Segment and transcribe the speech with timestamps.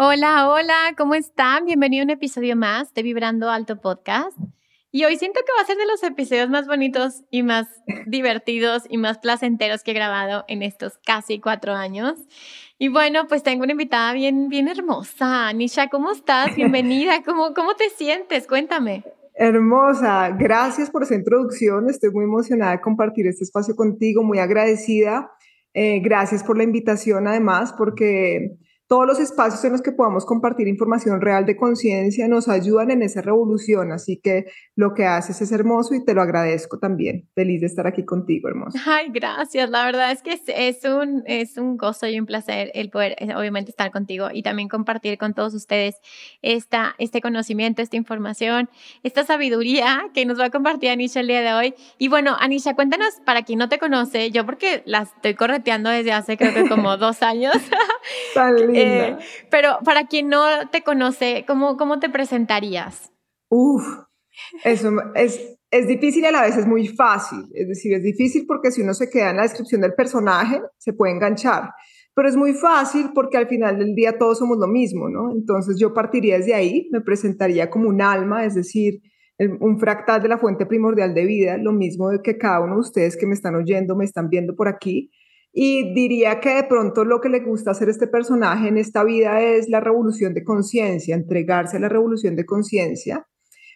[0.00, 1.64] Hola, hola, ¿cómo están?
[1.64, 4.38] Bienvenido a un episodio más de Vibrando Alto Podcast.
[4.92, 7.66] Y hoy siento que va a ser de los episodios más bonitos y más
[8.06, 12.14] divertidos y más placenteros que he grabado en estos casi cuatro años.
[12.78, 15.52] Y bueno, pues tengo una invitada bien, bien hermosa.
[15.52, 16.54] Nisha, ¿cómo estás?
[16.54, 17.20] Bienvenida.
[17.26, 18.46] ¿Cómo, cómo te sientes?
[18.46, 19.02] Cuéntame.
[19.34, 21.90] Hermosa, gracias por esa introducción.
[21.90, 25.32] Estoy muy emocionada de compartir este espacio contigo, muy agradecida.
[25.74, 28.58] Eh, gracias por la invitación, además, porque
[28.88, 33.02] todos los espacios en los que podamos compartir información real de conciencia nos ayudan en
[33.02, 37.28] esa revolución, así que lo que haces es hermoso y te lo agradezco también.
[37.34, 38.78] Feliz de estar aquí contigo, hermoso.
[38.86, 39.68] Ay, gracias.
[39.68, 43.34] La verdad es que es, un, es un gozo y un placer el poder, eh,
[43.36, 45.96] obviamente, estar contigo y también compartir con todos ustedes
[46.40, 48.70] esta, este conocimiento, esta información,
[49.02, 51.74] esta sabiduría que nos va a compartir Anisha el día de hoy.
[51.98, 56.12] Y bueno, Anisha, cuéntanos, para quien no te conoce, yo porque la estoy correteando desde
[56.12, 57.52] hace creo que como dos años.
[58.74, 59.16] Eh,
[59.50, 63.12] pero para quien no te conoce, ¿cómo, cómo te presentarías?
[63.48, 63.84] Uf,
[64.64, 67.46] eso es, es difícil y a la vez es muy fácil.
[67.52, 70.92] Es decir, es difícil porque si uno se queda en la descripción del personaje, se
[70.92, 71.70] puede enganchar.
[72.14, 75.30] Pero es muy fácil porque al final del día todos somos lo mismo, ¿no?
[75.32, 79.00] Entonces yo partiría desde ahí, me presentaría como un alma, es decir,
[79.60, 82.80] un fractal de la fuente primordial de vida, lo mismo de que cada uno de
[82.80, 85.12] ustedes que me están oyendo, me están viendo por aquí,
[85.60, 89.42] y diría que de pronto lo que le gusta hacer este personaje en esta vida
[89.42, 93.26] es la revolución de conciencia, entregarse a la revolución de conciencia,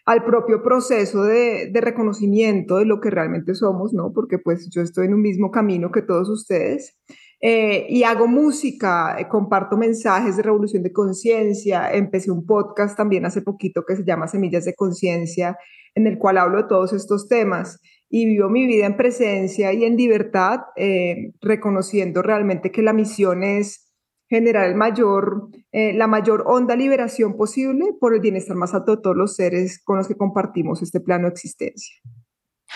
[0.06, 4.12] al propio proceso de, reconocimiento de lo que realmente somos, ¿no?
[4.12, 6.96] Porque pues yo estoy en un mismo camino que todos ustedes.
[7.40, 11.92] Eh, y hago música, eh, comparto mensajes de revolución de conciencia.
[11.92, 15.58] Empecé un podcast también hace poquito que se llama Semillas de Conciencia,
[15.96, 17.80] en el cual hablo de todos estos temas
[18.14, 23.42] y vivo mi vida en presencia y en libertad, eh, reconociendo realmente que la misión
[23.42, 23.90] es
[24.28, 29.02] generar el mayor, eh, la mayor onda liberación posible por el bienestar más alto de
[29.02, 31.96] todos los seres con los que compartimos este plano de existencia.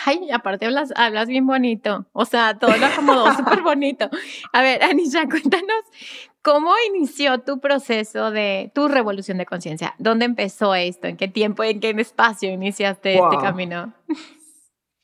[0.05, 4.09] Ay, aparte hablas, hablas bien bonito, o sea, todo lo acomodó súper bonito.
[4.53, 5.83] A ver, Anisha, cuéntanos,
[6.41, 9.93] ¿cómo inició tu proceso de tu revolución de conciencia?
[9.99, 11.05] ¿Dónde empezó esto?
[11.05, 13.93] ¿En qué tiempo, en qué espacio iniciaste este camino?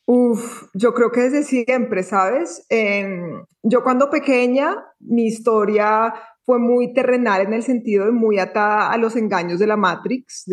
[0.06, 2.66] Uf, yo creo que desde siempre, ¿sabes?
[3.64, 6.14] yo cuando pequeña, mi historia
[6.46, 10.46] fue muy terrenal en el sentido de muy atada a los engaños de la Matrix.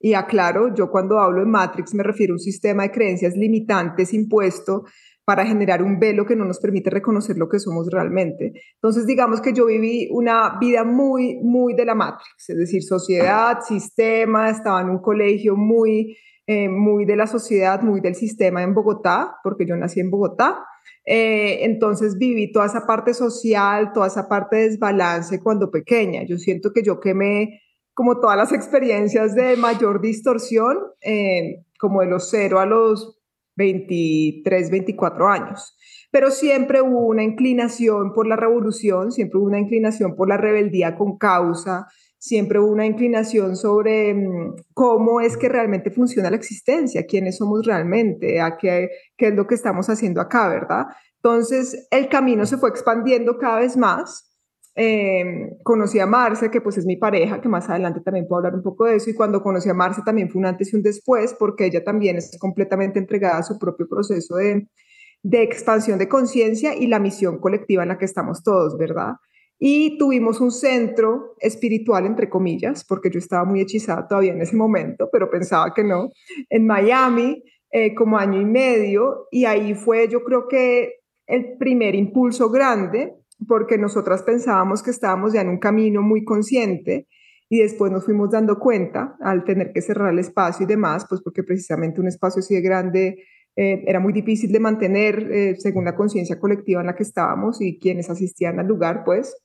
[0.00, 4.12] y aclaro, yo cuando hablo de Matrix me refiero a un sistema de creencias limitantes
[4.12, 4.84] impuesto
[5.24, 8.52] para generar un velo que no nos permite reconocer lo que somos realmente.
[8.74, 13.60] Entonces, digamos que yo viví una vida muy, muy de la Matrix, es decir, sociedad,
[13.62, 16.16] sistema, estaba en un colegio muy
[16.52, 20.66] eh, muy de la sociedad, muy del sistema en Bogotá, porque yo nací en Bogotá.
[21.06, 26.24] Eh, entonces viví toda esa parte social, toda esa parte de desbalance cuando pequeña.
[26.24, 27.60] Yo siento que yo quemé
[27.94, 33.20] como todas las experiencias de mayor distorsión, eh, como de los 0 a los
[33.54, 35.76] 23, 24 años.
[36.10, 40.96] Pero siempre hubo una inclinación por la revolución, siempre hubo una inclinación por la rebeldía
[40.96, 41.86] con causa,
[42.20, 48.40] siempre una inclinación sobre mm, cómo es que realmente funciona la existencia, quiénes somos realmente,
[48.40, 50.84] a qué, qué es lo que estamos haciendo acá, ¿verdad?
[51.16, 54.26] Entonces, el camino se fue expandiendo cada vez más.
[54.76, 55.24] Eh,
[55.64, 58.62] conocí a Marce, que pues es mi pareja, que más adelante también puedo hablar un
[58.62, 61.34] poco de eso, y cuando conocí a Marce también fue un antes y un después,
[61.38, 64.68] porque ella también es completamente entregada a su propio proceso de,
[65.22, 69.14] de expansión de conciencia y la misión colectiva en la que estamos todos, ¿verdad?
[69.62, 74.56] Y tuvimos un centro espiritual, entre comillas, porque yo estaba muy hechizada todavía en ese
[74.56, 76.08] momento, pero pensaba que no,
[76.48, 81.94] en Miami, eh, como año y medio, y ahí fue yo creo que el primer
[81.94, 83.14] impulso grande,
[83.46, 87.06] porque nosotras pensábamos que estábamos ya en un camino muy consciente,
[87.50, 91.20] y después nos fuimos dando cuenta al tener que cerrar el espacio y demás, pues
[91.20, 93.24] porque precisamente un espacio así de grande
[93.56, 97.60] eh, era muy difícil de mantener eh, según la conciencia colectiva en la que estábamos
[97.60, 99.36] y quienes asistían al lugar, pues.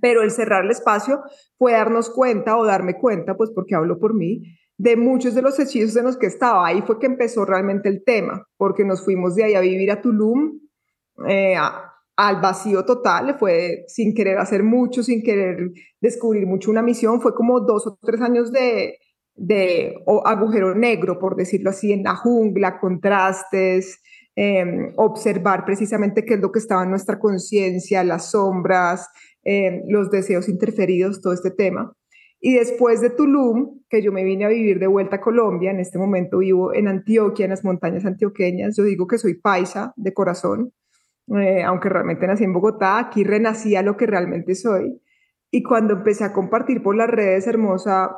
[0.00, 1.20] Pero el cerrar el espacio
[1.58, 4.42] fue darnos cuenta o darme cuenta, pues porque hablo por mí,
[4.78, 6.66] de muchos de los hechizos en los que estaba.
[6.66, 10.00] Ahí fue que empezó realmente el tema, porque nos fuimos de ahí a vivir a
[10.00, 10.58] Tulum,
[11.28, 11.54] eh,
[12.16, 15.70] al vacío total, fue sin querer hacer mucho, sin querer
[16.00, 18.98] descubrir mucho una misión, fue como dos o tres años de,
[19.34, 19.94] de
[20.24, 24.00] agujero negro, por decirlo así, en la jungla, contrastes,
[24.36, 29.08] em, observar precisamente qué es lo que estaba en nuestra conciencia, las sombras,
[29.52, 31.92] em, los deseos interferidos, todo este tema.
[32.40, 35.80] Y después de Tulum, que yo me vine a vivir de vuelta a Colombia, en
[35.80, 40.14] este momento vivo en Antioquia, en las montañas antioqueñas, yo digo que soy paisa de
[40.14, 40.72] corazón,
[41.36, 45.02] eh, aunque realmente nací en Bogotá, aquí renací a lo que realmente soy.
[45.50, 48.12] Y cuando empecé a compartir por las redes, hermosa,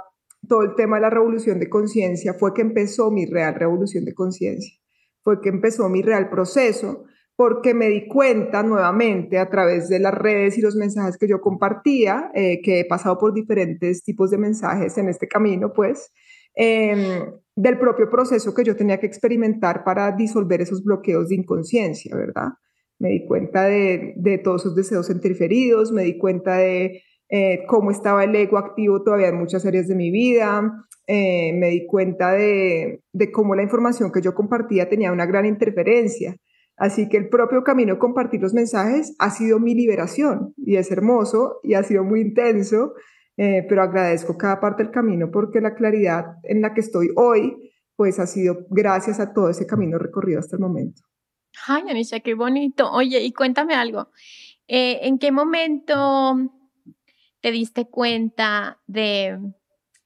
[0.46, 4.12] todo el tema de la revolución de conciencia, fue que empezó mi real revolución de
[4.12, 4.78] conciencia,
[5.22, 7.06] fue que empezó mi real proceso,
[7.36, 11.40] porque me di cuenta nuevamente a través de las redes y los mensajes que yo
[11.40, 16.12] compartía, eh, que he pasado por diferentes tipos de mensajes en este camino, pues,
[16.54, 22.14] em, del propio proceso que yo tenía que experimentar para disolver esos bloqueos de inconsciencia,
[22.16, 22.50] ¿verdad?
[22.98, 27.02] Me di cuenta de, de todos esos deseos interferidos, me di cuenta de
[27.34, 30.86] eh, cómo estaba el ego activo todavía en muchas áreas de mi vida.
[31.06, 35.46] Eh, me di cuenta de, de, cómo la información que yo compartía tenía una gran
[35.46, 36.36] interferencia.
[36.76, 40.90] Así que el propio camino de compartir los mensajes ha sido mi liberación y es
[40.90, 42.94] hermoso y ha sido muy intenso,
[43.36, 47.72] eh, pero agradezco cada parte del camino porque la claridad en la que estoy hoy,
[47.96, 51.02] pues ha sido gracias a todo ese camino recorrido hasta el momento.
[51.66, 52.90] Ay, Anisha, qué bonito.
[52.90, 54.08] Oye, y cuéntame algo.
[54.66, 56.36] ¿En qué momento
[57.40, 59.38] te diste cuenta de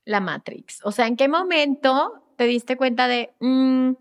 [0.05, 0.81] la Matrix?
[0.85, 3.93] O sea, ¿en qué momento te diste cuenta de, mm,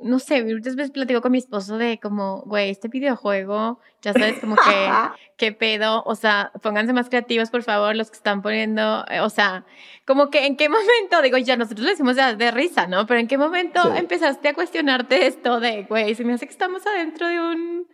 [0.00, 4.38] no sé, muchas veces platico con mi esposo de como, güey, este videojuego, ya sabes,
[4.38, 4.62] como que,
[5.36, 9.30] qué pedo, o sea, pónganse más creativos, por favor, los que están poniendo, eh, o
[9.30, 9.64] sea,
[10.06, 13.06] como que en qué momento, digo, ya nosotros lo decimos de, risa, ¿no?
[13.06, 16.86] Pero en qué momento empezaste a cuestionarte esto de, güey, se me hace que estamos
[16.86, 17.86] adentro de un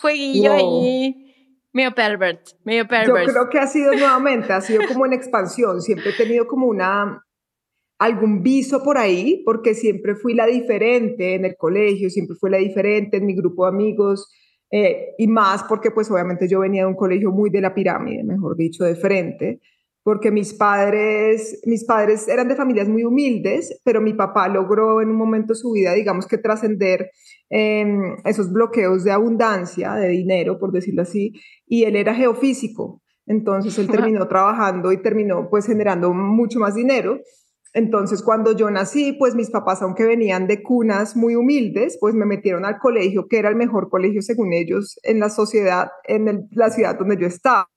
[0.00, 1.28] jueguillo ahí
[1.72, 3.26] Medio pervert, medio pervert.
[3.26, 5.82] Yo creo que ha sido nuevamente, ha sido como en expansión.
[5.82, 7.22] Siempre he tenido como una,
[7.98, 12.58] algún viso por ahí, porque siempre fui la diferente en el colegio, siempre fui la
[12.58, 14.32] diferente en mi grupo de amigos,
[14.70, 18.22] eh, y más porque pues obviamente yo venía de un colegio muy de la pirámide,
[18.22, 19.60] mejor dicho, de frente
[20.08, 25.10] porque mis padres, mis padres eran de familias muy humildes, pero mi papá logró en
[25.10, 27.10] un momento de su vida, digamos que trascender
[27.50, 31.34] em, esos bloqueos de abundancia, de dinero, por decirlo así,
[31.66, 37.20] y él era geofísico, entonces él terminó trabajando y terminó pues generando mucho más dinero.
[37.78, 42.26] Entonces, cuando yo nací, pues mis papás, aunque venían de cunas muy humildes, pues me
[42.26, 46.70] metieron al colegio, que era el mejor colegio según ellos en la sociedad, en la
[46.70, 47.68] ciudad donde yo estaba.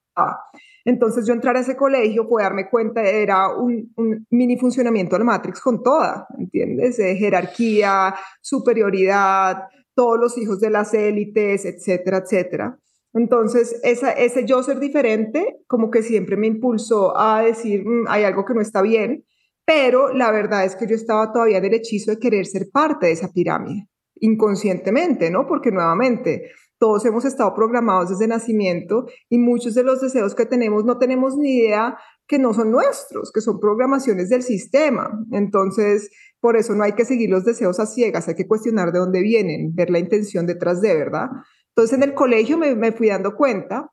[0.85, 3.93] Entonces yo entrar a ese colegio fue darme cuenta, era un,
[4.31, 6.97] mini funcionamiento de la Matrix con toda, ¿entiendes?
[6.97, 12.79] jerarquía, superioridad, todos los hijos de las élites, etcétera, etcétera.
[13.13, 18.45] Entonces, ese yo ser diferente como que siempre me impulsó a decir, mm, hay algo
[18.45, 19.25] que no está bien,
[19.73, 23.05] pero la verdad es que yo estaba todavía en el hechizo de querer ser parte
[23.05, 25.47] de esa pirámide, inconscientemente, ¿no?
[25.47, 30.83] Porque nuevamente, todos hemos estado programados desde nacimiento y muchos de los deseos que tenemos
[30.83, 31.97] no tenemos ni idea
[32.27, 35.09] que no son nuestros, que son programaciones del sistema.
[35.31, 36.09] Entonces,
[36.41, 39.21] por eso no hay que seguir los deseos a ciegas, hay que cuestionar de dónde
[39.21, 41.27] vienen, ver la intención detrás de, ¿verdad?
[41.69, 43.89] Entonces, en el colegio me, fui dando cuenta,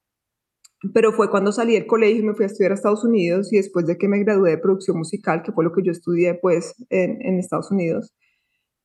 [0.95, 3.57] pero fue cuando salí del colegio y me fui a estudiar a Estados Unidos y
[3.57, 6.75] después de que me gradué de producción musical, que fue lo que yo estudié pues
[6.91, 8.15] en, Estados Unidos,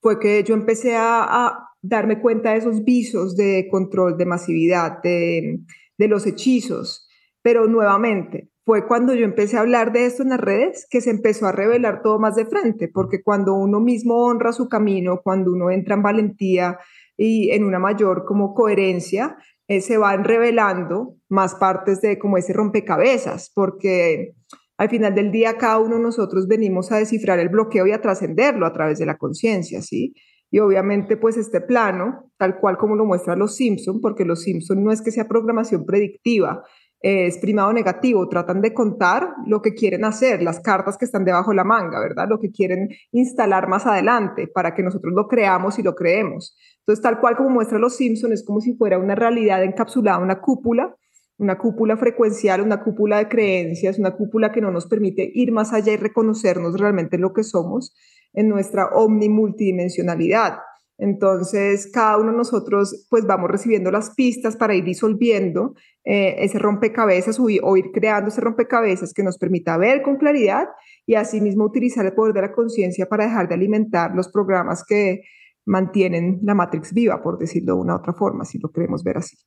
[0.01, 5.59] fue que yo empecé a, darme cuenta de esos visos de control, de masividad, de,
[5.97, 7.09] de los hechizos.
[7.41, 11.09] Pero nuevamente, fue cuando yo empecé a hablar de esto en las redes que se
[11.09, 15.51] empezó a revelar todo más de frente, porque cuando uno mismo honra su camino, cuando
[15.51, 16.79] uno entra en valentía
[17.17, 19.35] y en una mayor como coherencia,
[19.75, 24.35] eh, se van revelando más partes de como ese rompecabezas, porque
[24.77, 28.01] al final del día cada uno de nosotros venimos a descifrar el bloqueo y a
[28.01, 30.13] trascenderlo a través de la conciencia, ¿sí?
[30.51, 34.83] Y obviamente pues este plano, tal cual como lo muestran los Simpson, porque los Simpson
[34.83, 36.63] no es que sea programación predictiva,
[37.03, 41.51] es primado negativo, tratan de contar lo que quieren hacer, las cartas que están debajo
[41.51, 42.27] de la manga, ¿verdad?
[42.29, 46.55] Lo que quieren instalar más adelante para que nosotros lo creamos y lo creemos.
[46.85, 50.41] Entonces, tal cual como muestra los Simpson, es como si fuera una realidad encapsulada, una
[50.41, 50.95] cúpula,
[51.37, 55.71] una cúpula frecuencial, una cúpula de creencias, una cúpula que no nos permite ir más
[55.71, 57.95] allá y reconocernos realmente lo que somos
[58.33, 60.59] en nuestra omnimultidimensionalidad.
[60.97, 65.73] Entonces, cada uno de nosotros pues vamos recibiendo las pistas para ir disolviendo
[66.03, 70.67] eh, ese rompecabezas o, o, ir creando ese rompecabezas que nos permita ver con claridad
[71.05, 75.21] y asimismo utilizar el poder de la conciencia para dejar de alimentar los programas que
[75.65, 79.37] mantienen la Matrix viva, por decirlo de una otra forma, si lo queremos ver así.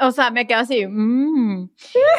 [0.00, 0.86] o sea, me quedo así.
[0.86, 1.70] Mm.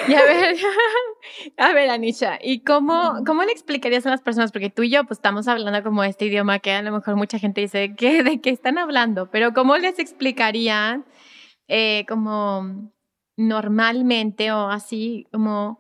[0.08, 0.56] Y a ver,
[1.58, 4.52] a ver, Anisha, ¿y cómo, cómo le explicarías a las personas?
[4.52, 7.40] Porque tú y yo, pues estamos hablando como este idioma que a lo mejor mucha
[7.40, 9.30] gente dice, ¿qué, ¿de qué están hablando?
[9.32, 11.06] Pero ¿cómo les explicarían
[11.68, 12.92] eh, como
[13.38, 15.80] normalmente o así, como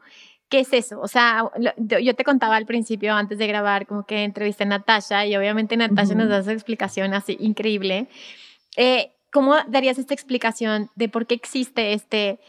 [0.55, 1.01] ¿qué es eso?
[1.01, 5.25] O sea, yo te contaba al principio, antes de grabar, como que entrevisté a Natasha
[5.25, 8.07] y obviamente Natasha nos da esa explicación así increíble.
[8.77, 12.39] Eh, ¿Cómo darías esta explicación de por qué existe este,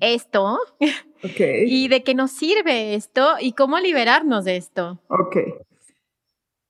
[0.00, 0.58] esto?
[1.22, 1.62] Okay.
[1.68, 4.98] y de qué nos sirve esto y cómo liberarnos de esto.
[5.06, 5.36] Ok.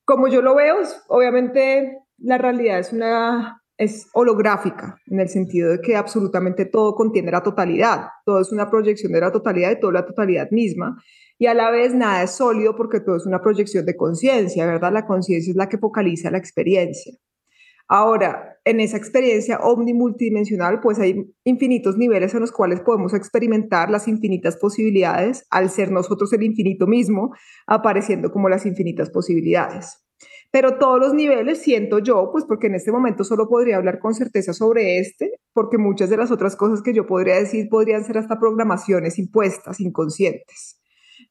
[0.04, 0.76] Como yo lo veo,
[1.08, 7.30] obviamente la realidad es una es holográfica, en el sentido de que absolutamente todo contiene
[7.30, 10.96] la totalidad, todo es una proyección de la totalidad y toda la totalidad misma,
[11.38, 14.92] y a la vez nada es sólido porque todo es una proyección de conciencia, ¿verdad?
[14.92, 17.12] La conciencia es la que focaliza la experiencia.
[17.88, 24.08] Ahora, en esa experiencia omnimultidimensional, pues hay infinitos niveles en los cuales podemos experimentar las
[24.08, 27.34] infinitas posibilidades al ser nosotros el infinito mismo,
[27.66, 30.01] apareciendo como las infinitas posibilidades.
[30.52, 34.14] Pero todos los niveles siento yo, pues porque en este momento solo podría hablar con
[34.14, 38.18] certeza sobre este, porque muchas de las otras cosas que yo podría decir podrían ser
[38.18, 40.78] hasta programaciones impuestas, inconscientes.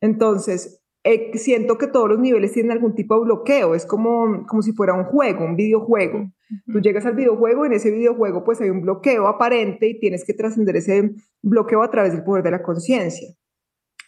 [0.01, 4.63] Entonces, eh, siento que todos los niveles tienen algún tipo de bloqueo, es como, como
[4.63, 6.31] si fuera un juego, un videojuego.
[6.71, 10.25] Tú llegas al videojuego y en ese videojuego pues hay un bloqueo aparente y tienes
[10.25, 11.11] que trascender ese
[11.43, 13.29] bloqueo a través del poder de la conciencia.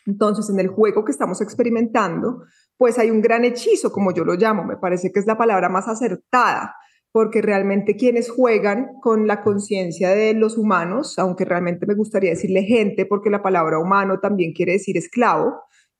[0.05, 2.43] Entonces, en el juego que estamos experimentando,
[2.77, 5.69] pues hay un gran hechizo, como yo lo llamo, me parece que es la palabra
[5.69, 6.75] más acertada,
[7.11, 12.63] porque realmente quienes juegan con la conciencia de los humanos, aunque realmente me gustaría decirle
[12.63, 15.53] gente, porque la palabra humano también quiere decir esclavo,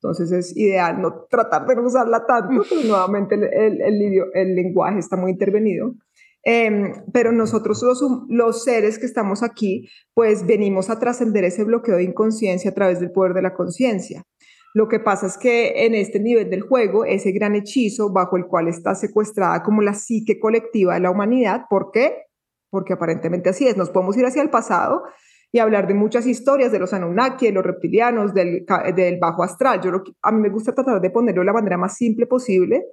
[0.04, 3.44] entonces es ideal no tratar de no usarla tanto, pero nuevamente el,
[3.82, 5.94] el, el lenguaje está muy intervenido.
[6.46, 11.96] Em, pero nosotros los, los, seres que estamos aquí, pues venimos a trascender ese bloqueo
[11.96, 14.24] de inconsciencia a través del poder de la conciencia.
[14.74, 18.48] Lo que pasa es que en este nivel del juego, ese gran hechizo bajo el
[18.48, 22.24] cual está secuestrada como la psique colectiva de la humanidad, ¿por qué?
[22.72, 25.04] Porque aparentemente así es, nos podemos ir hacia el pasado
[25.52, 28.66] y hablar de muchas historias de los Anunnaki, de los reptilianos, del,
[29.22, 29.80] bajo astral.
[29.82, 29.92] Yo
[30.24, 32.84] a mí me gusta tratar de ponerlo de la manera más simple posible,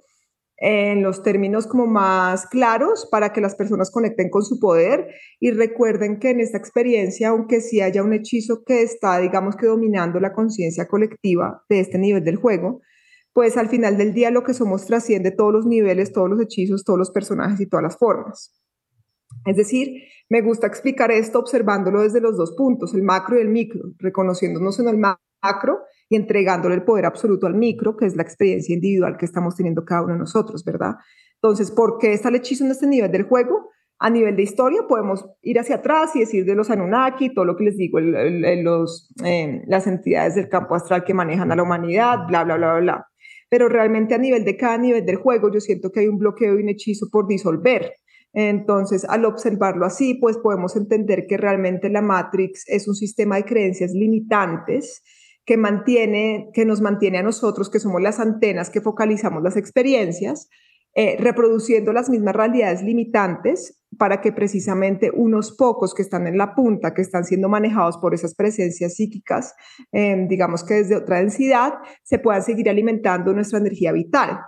[0.60, 5.08] en los términos como más claros para que las personas conecten con su poder
[5.40, 9.66] y recuerden que en esta experiencia, aunque sí haya un hechizo que está, digamos que
[9.66, 12.82] dominando la conciencia colectiva de este nivel del juego,
[13.32, 16.84] pues al final del día lo que somos trasciende todos los niveles, todos los hechizos,
[16.84, 18.60] todos los personajes y todas las formas.
[19.46, 23.48] Es decir, me gusta explicar esto observándolo desde los dos puntos, el macro y el
[23.48, 25.78] micro, reconociéndonos en el macro
[26.10, 29.84] y entregándole el poder absoluto al micro, que es la experiencia individual que estamos teniendo
[29.84, 30.96] cada uno de nosotros, ¿verdad?
[31.36, 33.70] Entonces, ¿por qué está el hechizo en este nivel del juego?
[34.00, 37.56] A nivel de historia podemos ir hacia atrás y decir de los Anunnaki, todo lo
[37.56, 42.26] que les digo, los, eh, las entidades del campo astral que manejan a la humanidad,
[42.26, 43.06] bla, bla, bla, bla.
[43.48, 46.58] Pero realmente a nivel de cada nivel del juego yo siento que hay un bloqueo
[46.58, 47.92] y un hechizo por disolver.
[48.32, 53.44] Entonces, al observarlo así, pues podemos entender que realmente la Matrix es un sistema de
[53.44, 55.02] creencias limitantes
[55.50, 60.48] que, mantiene, que nos mantiene a nosotros, que somos las antenas que focalizamos las experiencias,
[60.94, 66.54] eh, reproduciendo las mismas realidades limitantes para que precisamente unos pocos que están en la
[66.54, 69.52] punta, que están siendo manejados por esas presencias psíquicas,
[69.90, 74.38] eh, digamos que desde otra densidad, se puedan seguir alimentando nuestra energía vital.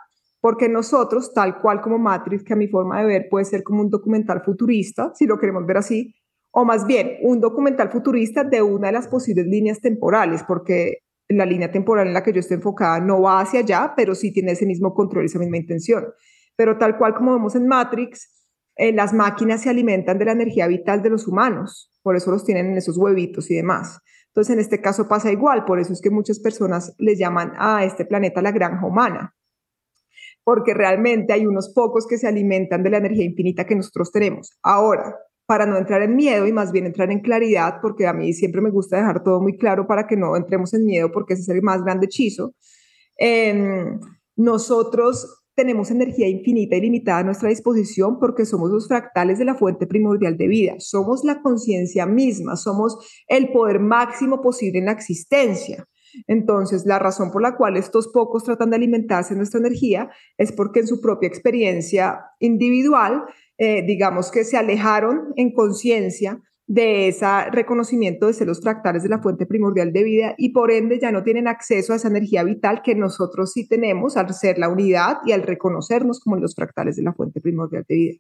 [0.40, 3.80] Porque nosotros, tal cual como Matrix, que a mi forma de ver puede ser como
[3.80, 6.14] un documental futurista, si lo queremos ver así,
[6.52, 11.46] o más bien un documental futurista de una de las posibles líneas temporales, porque la
[11.46, 14.52] línea temporal en la que yo estoy enfocada no va hacia allá, pero sí tiene
[14.52, 16.06] ese mismo control, esa misma intención.
[16.54, 18.28] Pero tal cual como vemos en Matrix,
[18.76, 22.44] eh, las máquinas se alimentan de la energía vital de los humanos, por eso los
[22.44, 24.00] tienen en esos huevitos y demás.
[24.28, 27.84] Entonces, en este caso pasa igual, por eso es que muchas personas les llaman a
[27.84, 29.34] este planeta la granja humana,
[30.42, 34.58] porque realmente hay unos pocos que se alimentan de la energía infinita que nosotros tenemos.
[34.62, 35.16] Ahora,
[35.52, 38.62] para no entrar en miedo y más bien entrar en claridad, porque a mí siempre
[38.62, 41.48] me gusta dejar todo muy claro para que no entremos en miedo, porque ese es
[41.50, 42.54] el más grande hechizo.
[43.18, 44.00] Em,
[44.34, 49.54] nosotros tenemos energía infinita y limitada a nuestra disposición porque somos los fractales de la
[49.54, 52.96] fuente primordial de vida, somos la conciencia misma, somos
[53.28, 55.86] el poder máximo posible en la existencia.
[56.26, 60.50] Entonces, la razón por la cual estos pocos tratan de alimentarse de nuestra energía es
[60.50, 63.24] porque en su propia experiencia individual,
[63.64, 69.08] eh, digamos que se alejaron en conciencia de ese reconocimiento de ser los fractales de
[69.08, 72.42] la fuente primordial de vida y por ende ya no tienen acceso a esa energía
[72.42, 76.96] vital que nosotros sí tenemos al ser la unidad y al reconocernos como los fractales
[76.96, 78.14] de la fuente primordial de vida.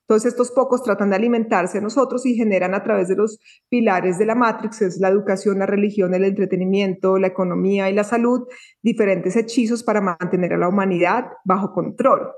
[0.00, 4.18] Entonces estos pocos tratan de alimentarse de nosotros y generan a través de los pilares
[4.18, 8.48] de la Matrix, es la educación, la religión, el entretenimiento, la economía y la salud,
[8.82, 12.32] diferentes hechizos para mantener a la humanidad bajo control.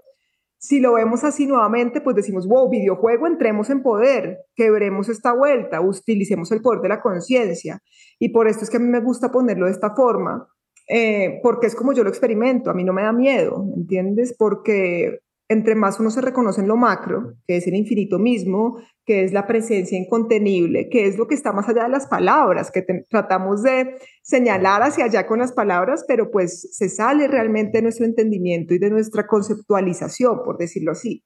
[0.64, 5.83] Si lo vemos así nuevamente, pues decimos, wow, videojuego, entremos en poder, quebremos esta vuelta,
[5.83, 7.83] utilicemos el poder de la conciencia.
[8.18, 10.49] Y por esto es que a mí me gusta ponerlo de esta forma,
[10.88, 14.35] eh, porque es como yo lo experimento, a mí no me da miedo, ¿entiendes?
[14.38, 19.24] Porque entre más uno se reconoce en lo macro, que es el infinito mismo, que
[19.24, 22.82] es la presencia incontenible, que es lo que está más allá de las palabras, que
[23.10, 28.06] tratamos de señalar hacia allá con las palabras, pero pues se sale realmente de nuestro
[28.06, 31.22] entendimiento y de nuestra conceptualización, por decirlo así.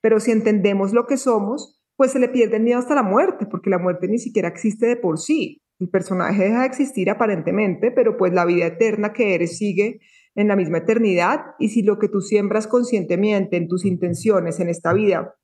[0.00, 3.46] Pero si entendemos lo que somos, pues se le pierde el miedo hasta la muerte,
[3.46, 5.62] porque la muerte ni siquiera existe de por sí.
[5.78, 10.00] El personaje deja de existir aparentemente, pero pues la vida eterna que eres sigue
[10.34, 14.68] en la misma eternidad y si lo que tú siembras conscientemente en tus intenciones en
[14.68, 15.34] esta vida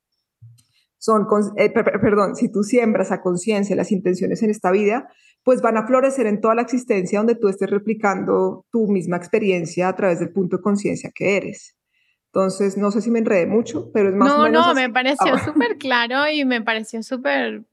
[0.97, 5.07] son, eh, perdón, si tú siembras a conciencia las intenciones en esta vida,
[5.43, 9.87] pues van a florecer en toda la existencia donde tú estés replicando tu misma experiencia
[9.87, 11.77] a través del punto de conciencia que eres.
[12.33, 14.67] Entonces, no sé si me enredé mucho, pero es más no, o menos.
[14.67, 17.63] No, no, me pareció súper claro y me pareció súper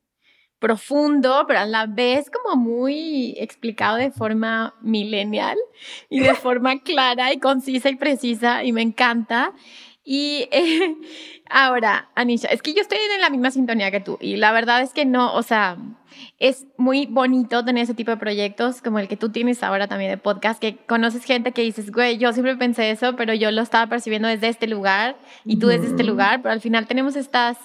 [0.58, 5.56] profundo, pero a la vez como muy explicado de forma millennial
[6.08, 9.52] y de forma clara y concisa y precisa y me encanta.
[10.04, 10.96] Y eh,
[11.50, 14.80] ahora, Anisha, es que yo estoy en la misma sintonía que tú y la verdad
[14.82, 15.76] es que no, o sea,
[16.38, 20.10] es muy bonito tener ese tipo de proyectos como el que tú tienes ahora también
[20.10, 23.62] de podcast, que conoces gente que dices, güey, yo siempre pensé eso, pero yo lo
[23.62, 27.56] estaba percibiendo desde este lugar y tú desde este lugar, pero al final tenemos estas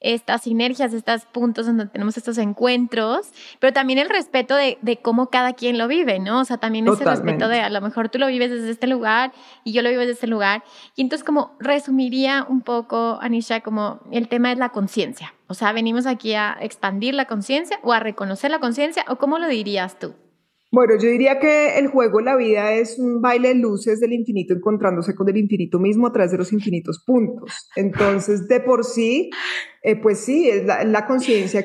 [0.00, 5.28] estas sinergias, estos puntos donde tenemos estos encuentros, pero también el respeto de, de cómo
[5.28, 6.40] cada quien lo vive, ¿no?
[6.40, 9.32] O sea, también ese respeto de a lo mejor tú lo vives desde este lugar
[9.62, 10.64] y yo lo vivo desde este lugar.
[10.96, 15.34] Y entonces como resumiría un poco, Anisha, como el tema es la conciencia.
[15.46, 19.38] O sea, venimos aquí a expandir la conciencia o a reconocer la conciencia, o cómo
[19.38, 20.14] lo dirías tú?
[20.72, 24.54] Bueno, yo diría que el juego, la vida, es un baile de luces del infinito
[24.54, 27.68] encontrándose con el infinito mismo a través de los infinitos puntos.
[27.74, 29.30] Entonces, de por sí,
[29.82, 31.64] eh, pues sí, es la, conciencia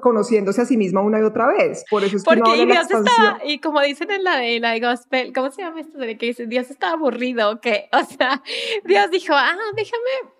[0.00, 1.84] conociéndose a sí misma una y otra vez.
[1.90, 4.80] Por eso es que Porque Dios está, y como dicen en la de, la de
[4.80, 5.98] Gospel, ¿cómo se llama esto?
[5.98, 8.42] De que dice, Dios está aburrido, que, o sea,
[8.86, 10.32] Dios dijo, ah, déjame,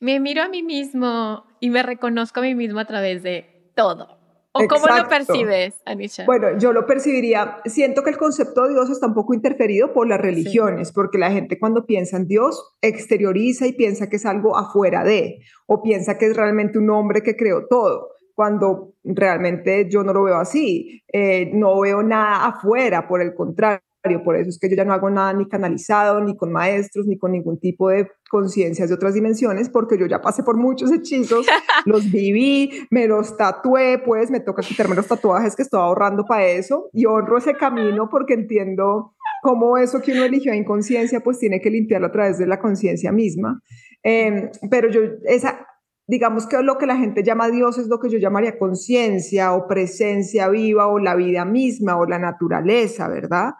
[0.00, 4.21] me miro a mí mismo y me reconozco a mí mismo a través de todo.
[4.54, 6.26] ¿O cómo lo percibes, Anisha?
[6.26, 10.06] Bueno, yo lo percibiría, siento que el concepto de Dios está un poco interferido por
[10.06, 14.56] las religiones, porque la gente cuando piensa en Dios exterioriza y piensa que es algo
[14.56, 20.02] afuera de, o piensa que es realmente un hombre que creó todo, cuando realmente yo
[20.02, 23.80] no lo veo así, eh, no veo nada afuera, por el contrario
[24.24, 27.16] por eso es que yo ya no hago nada ni canalizado, ni con maestros, ni
[27.16, 31.46] con ningún tipo de conciencias de otras dimensiones, porque yo ya pasé por muchos hechizos,
[31.84, 36.46] los viví, me los tatué, pues me toca quitarme los tatuajes que estaba ahorrando para
[36.46, 41.38] eso y honro ese camino porque entiendo cómo eso que uno eligió en conciencia, pues
[41.38, 43.60] tiene que limpiarlo a través de la conciencia misma.
[44.02, 45.66] Em, pero yo, esa,
[46.06, 49.68] digamos que lo que la gente llama Dios es lo que yo llamaría conciencia o
[49.68, 53.50] presencia viva o la vida misma o la naturaleza, ¿verdad?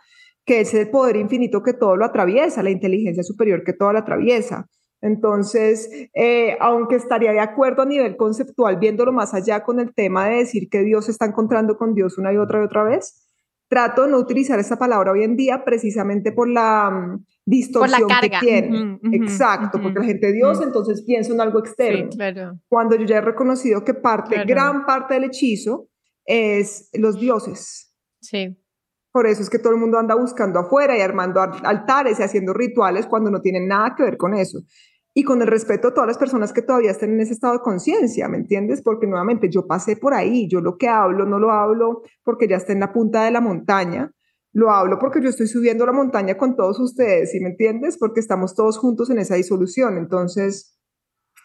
[0.44, 3.98] Que es el poder infinito que todo lo atraviesa, la inteligencia superior que todo lo
[3.98, 4.68] atraviesa.
[5.00, 10.28] Entonces, eh, aunque estaría de acuerdo a nivel conceptual, viéndolo más allá con el tema
[10.28, 13.28] de decir que Dios se está encontrando con Dios una y otra y otra vez,
[13.68, 18.30] trato de no utilizar esa palabra hoy en día precisamente por la mm, distorsión que
[18.38, 18.98] tiene.
[19.12, 22.10] Exacto, porque la gente Dios entonces piensa en algo externo.
[22.68, 25.88] Cuando yo ya he reconocido que parte, gran parte del hechizo
[26.24, 27.92] es los dioses.
[28.20, 28.56] Sí.
[29.12, 32.54] Por eso es que todo el mundo anda buscando afuera y armando altares y haciendo
[32.54, 34.60] rituales cuando no tienen nada que ver con eso.
[35.14, 37.60] Y con el respeto a todas las personas que todavía estén en ese estado de
[37.60, 38.80] conciencia, ¿me entiendes?
[38.82, 42.56] Porque nuevamente yo pasé por ahí, yo lo que hablo no lo hablo porque ya
[42.56, 44.10] está en la punta de la montaña,
[44.54, 47.98] lo hablo porque yo estoy subiendo la montaña con todos ustedes, ¿sí me entiendes?
[47.98, 49.98] Porque estamos todos juntos en esa disolución.
[49.98, 50.78] Entonces,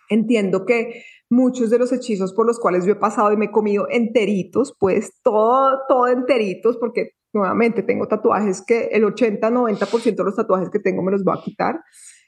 [0.10, 3.52] entiendo que muchos de los hechizos por los cuales yo he pasado y me he
[3.52, 10.36] comido enteritos, pues todo, todo enteritos, porque nuevamente tengo tatuajes que el 80-90% de los
[10.36, 11.80] tatuajes que tengo me los voy a quitar.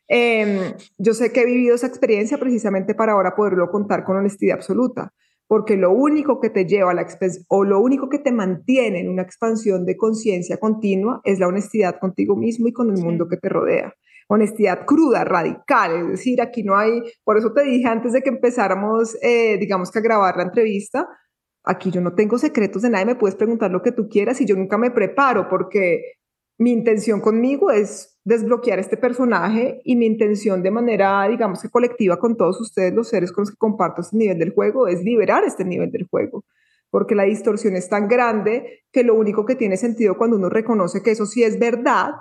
[0.08, 4.58] Em, yo sé que he vivido esa experiencia precisamente para ahora poderlo contar con honestidad
[4.58, 5.14] absoluta,
[5.48, 7.08] porque lo único que te lleva a la
[7.48, 12.00] o lo único que te mantiene en una expansión de conciencia continua es la honestidad
[12.00, 13.94] contigo mismo y con el mundo que te rodea.
[14.28, 18.30] Honestidad cruda, radical, es decir, aquí no hay, por eso te dije antes de que
[18.30, 21.08] empezáramos, eh, digamos que a grabar la entrevista,
[21.64, 24.46] aquí yo no tengo secretos de nadie, me puedes preguntar lo que tú quieras y
[24.46, 26.20] yo nunca me preparo porque
[26.60, 32.20] mi intención conmigo es desbloquear este personaje y mi intención de manera, digamos que colectiva
[32.20, 35.44] con todos ustedes, los seres con los que comparto este nivel del juego, es liberar
[35.46, 36.44] este nivel del juego.
[36.92, 41.02] Porque la distorsión es tan grande que lo único que tiene sentido cuando uno reconoce
[41.02, 42.12] que eso sí es verdad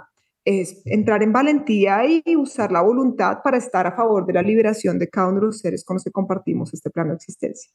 [0.45, 4.99] es entrar en valentía y usar la voluntad para estar a favor de la liberación
[4.99, 7.71] de cada uno de los seres con los que compartimos este plano de existencia.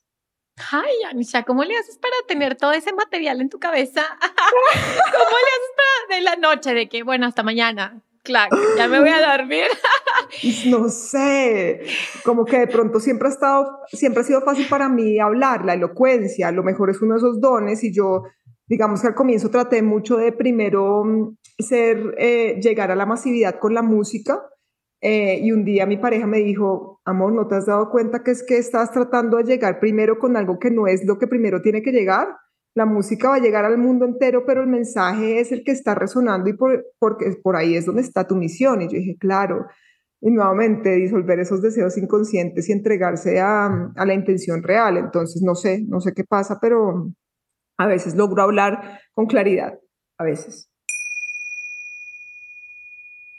[0.71, 4.03] Ay, Anisha, ¿cómo le haces para tener todo ese material en tu cabeza?
[4.19, 8.01] ¿Cómo le haces para de la noche de que, bueno, hasta mañana?
[8.23, 9.65] Claro, ya me voy a dormir.
[10.67, 11.81] no sé,
[12.23, 15.73] como que de pronto siempre ha estado, siempre ha sido fácil para mí hablar, la
[15.73, 18.23] elocuencia, a lo mejor es uno de esos dones y yo,
[18.65, 23.59] digamos que al comienzo traté mucho de primero mm, ser, eh, llegar a la masividad
[23.59, 24.41] con la música
[25.01, 28.31] eh, y un día mi pareja me dijo, amor, ¿no te has dado cuenta que
[28.31, 31.61] es que estás tratando de llegar primero con algo que no es lo que primero
[31.61, 32.27] tiene que llegar?
[32.75, 35.93] La música va a llegar al mundo entero, pero el mensaje es el que está
[35.93, 38.81] resonando y por, porque por ahí es donde está tu misión.
[38.81, 39.67] Y yo dije, claro.
[40.21, 44.97] Y nuevamente disolver esos deseos inconscientes y entregarse a, a la intención real.
[44.97, 47.11] Entonces, no sé, no sé qué pasa, pero
[47.77, 49.77] a veces logro hablar con claridad,
[50.17, 50.72] a veces.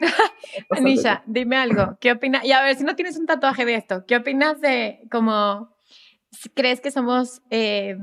[0.70, 1.96] Anisha, dime algo.
[2.00, 2.44] ¿Qué opinas?
[2.44, 5.76] Y a ver, si no tienes un tatuaje de esto, ¿qué opinas de como,
[6.54, 7.96] crees que somos eh,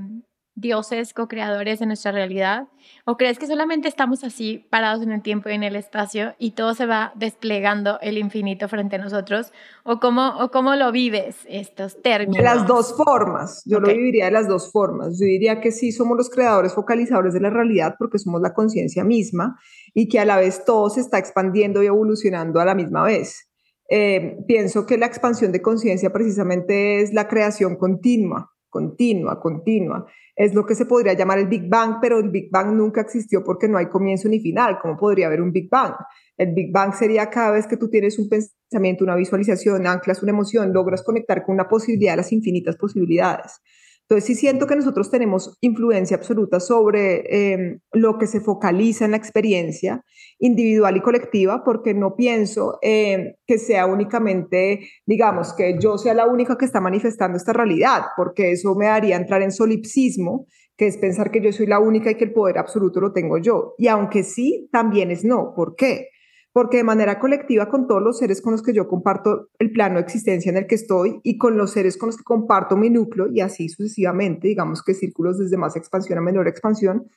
[0.55, 2.67] dioses co-creadores de nuestra realidad?
[3.05, 6.51] ¿O crees que solamente estamos así parados en el tiempo y en el espacio y
[6.51, 9.51] todo se va desplegando el infinito frente a nosotros?
[9.83, 12.37] ¿O cómo, o cómo lo vives estos términos?
[12.37, 15.19] De las dos formas, yo lo viviría de las dos formas.
[15.19, 19.03] Yo diría que sí somos los creadores focalizadores de la realidad porque somos la conciencia
[19.03, 19.57] misma
[19.93, 23.49] y que a la vez todo se está expandiendo y evolucionando a la misma vez.
[23.89, 30.05] Eh, pienso que la expansión de conciencia precisamente es la creación continua, continua, continua
[30.35, 33.43] es lo que se podría llamar el Big Bang, pero el Big Bang nunca existió
[33.43, 34.79] porque no hay comienzo ni final.
[34.81, 35.93] ¿Cómo podría haber un Big Bang?
[36.37, 40.31] El Big Bang sería cada vez que tú tienes un pensamiento, una visualización, anclas una
[40.31, 43.61] emoción, logras conectar con una posibilidad las infinitas posibilidades.
[44.09, 49.11] Entonces sí siento que nosotros tenemos influencia absoluta sobre em, lo que se focaliza en
[49.11, 50.03] la experiencia
[50.39, 56.27] individual y colectiva, porque no pienso em, que sea únicamente, digamos, que yo sea la
[56.27, 60.97] única que está manifestando esta realidad, porque eso me haría entrar en solipsismo, que es
[60.97, 63.73] pensar que yo soy la única y que el poder absoluto lo tengo yo.
[63.77, 65.53] Y aunque sí, también es no.
[65.55, 66.09] ¿Por qué?
[66.53, 69.95] Porque de manera colectiva con todos los seres con los que yo comparto el plano
[69.95, 72.91] de existencia en el que estoy y con los seres con los que comparto mi
[72.91, 77.09] núcleo y así sucesivamente, digamos que círculos desde más expansión a menor expansión,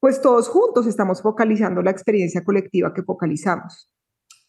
[0.00, 3.90] pues todos juntos estamos focalizando la experiencia colectiva que focalizamos,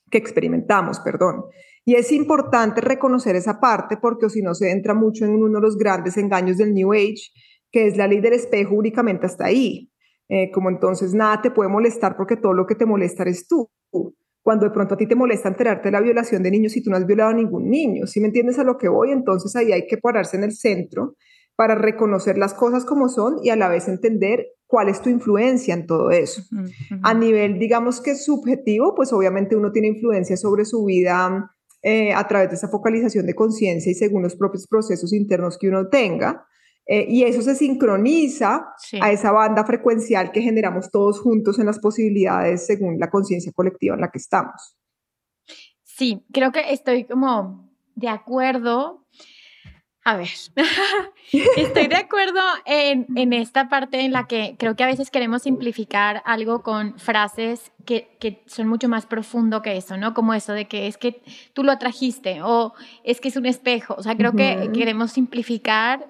[0.10, 1.46] que experimentamos, perdón.
[1.86, 5.62] Y es importante reconocer esa parte porque si no se entra mucho en uno de
[5.62, 7.30] los grandes engaños del New Age,
[7.72, 9.92] que es la ley del espejo únicamente hasta ahí.
[10.28, 13.70] Eh, como entonces nada te puede molestar porque todo lo que te molesta eres tú.
[14.42, 16.90] Cuando de pronto a ti te molesta enterarte de la violación de niños y tú
[16.90, 19.72] no has violado a ningún niño, si me entiendes a lo que voy, entonces ahí
[19.72, 21.16] hay que pararse en el centro
[21.56, 25.74] para reconocer las cosas como son y a la vez entender cuál es tu influencia
[25.74, 26.42] en todo eso.
[27.02, 32.28] A nivel, digamos que subjetivo, pues obviamente uno tiene influencia sobre su vida eh, a
[32.28, 36.46] través de esa focalización de conciencia y según los propios procesos internos que uno tenga.
[36.88, 41.80] Eh, y eso se sincroniza a esa banda frecuencial que generamos todos juntos en las
[41.80, 44.78] posibilidades según la conciencia colectiva en la que estamos.
[45.84, 49.08] Sí, creo que estoy como de acuerdo.
[50.08, 50.28] A ver,
[51.58, 55.42] estoy de acuerdo en, en, esta parte en la que creo que a veces queremos
[55.42, 60.14] simplificar algo con frases que, que, son mucho más profundo que eso, ¿no?
[60.14, 63.96] Como eso de que es que tú lo atrajiste o es que es un espejo.
[63.98, 66.08] O sea, creo que queremos simplificar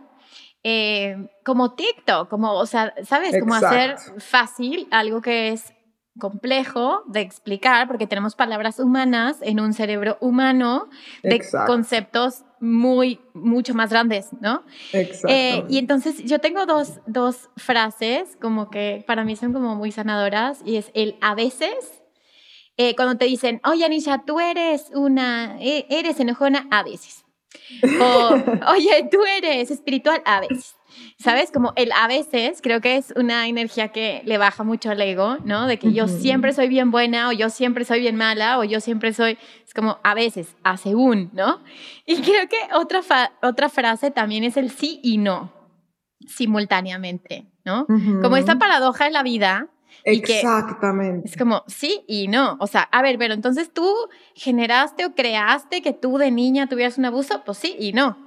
[0.68, 3.40] eh, como TikTok, como, o sea, ¿sabes?
[3.40, 5.76] Como hacer fácil algo que es
[6.20, 10.90] complejo de explicar porque tenemos palabras humanas en un cerebro humano
[11.22, 14.64] de conceptos muy, mucho más grandes, ¿no?
[14.92, 15.28] Exacto.
[15.30, 19.92] Eh, y entonces yo tengo dos, dos frases como que para mí son como muy
[19.92, 22.02] sanadoras y es el a veces,
[22.78, 27.25] eh, cuando te dicen, oye Anisha, tú eres una, e, eres enojona a veces.
[28.02, 28.36] O,
[28.72, 30.76] oye, tú eres espiritual a veces.
[31.18, 31.52] ¿Sabes?
[31.52, 35.38] Como el a veces creo que es una energía que le baja mucho al ego,
[35.44, 35.68] ¿no?
[35.68, 38.80] De que yo siempre soy bien buena o yo siempre soy bien mala o yo
[38.80, 41.62] siempre soy, es como a veces, a según, ¿no?
[42.06, 43.02] Y creo que otra,
[43.42, 45.52] otra frase también es el sí y no,
[46.28, 47.88] simultáneamente, ¿no?
[47.88, 49.68] Como esta paradoja en la vida.
[50.04, 51.28] Exactamente.
[51.28, 52.58] es como sí y no.
[52.60, 53.92] O sea, a ver, pero entonces tú
[54.36, 58.26] generaste o creaste que tú de niña tuvieras un abuso, pues sí y no.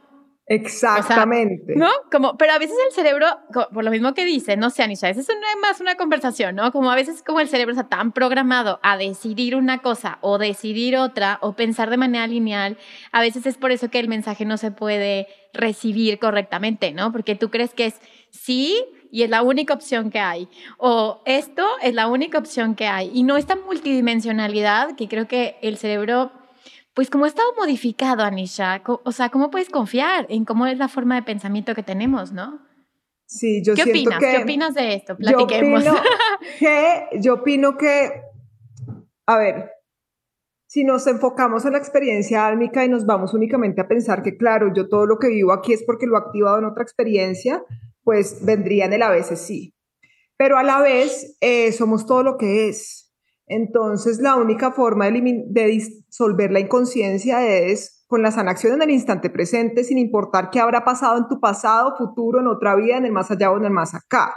[0.49, 1.75] Exactamente.
[1.77, 1.91] ¿No?
[2.11, 5.21] Como, pero a veces el cerebro, por lo mismo que dice, no sé, Anisha, eso
[5.21, 5.29] es
[5.61, 6.73] más una conversación, ¿no?
[6.73, 10.97] Como a veces como el cerebro está tan programado a decidir una cosa o decidir
[10.97, 12.79] otra o pensar de manera lineal,
[13.13, 17.13] a veces es por eso que el mensaje no se puede recibir correctamente, ¿no?
[17.13, 18.01] Porque tú crees que es
[18.31, 22.87] sí y es la única opción que hay, o esto es la única opción que
[22.87, 26.33] hay, y no esta multidimensionalidad que creo que el cerebro
[26.99, 30.89] pues como ha estado modificado, Anisha, o sea, ¿cómo puedes confiar en cómo es la
[30.89, 32.59] forma de pensamiento que tenemos, no?
[33.25, 34.19] Sí, yo ¿Qué siento opinas?
[34.19, 34.31] que...
[34.31, 35.17] ¿Qué opinas de esto?
[35.17, 35.85] Platiquemos.
[35.85, 36.09] Yo opino
[36.59, 38.23] que, yo opino que,
[39.27, 39.71] a ver,
[40.67, 44.73] si nos enfocamos en la experiencia álmica y nos vamos únicamente a pensar que, claro,
[44.75, 47.63] yo todo lo que vivo aquí es porque lo he activado en otra experiencia,
[48.09, 49.75] pues vendría en el a veces sí.
[50.39, 53.13] Pero a la vez eh, somos todo lo que es.
[53.47, 59.29] Entonces, la única forma de, disolver la inconsciencia es con la sanación en el instante
[59.29, 63.13] presente, sin importar qué habrá pasado en tu pasado, futuro, en otra vida, en el
[63.13, 64.35] más allá o en el más acá.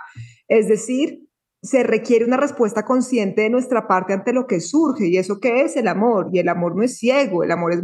[0.50, 1.30] Es decir,
[1.62, 5.08] se requiere una respuesta consciente de nuestra parte ante lo que surge.
[5.08, 5.78] ¿Y eso qué es?
[5.78, 6.28] El amor.
[6.34, 7.80] Y el amor no es ciego, el amor es...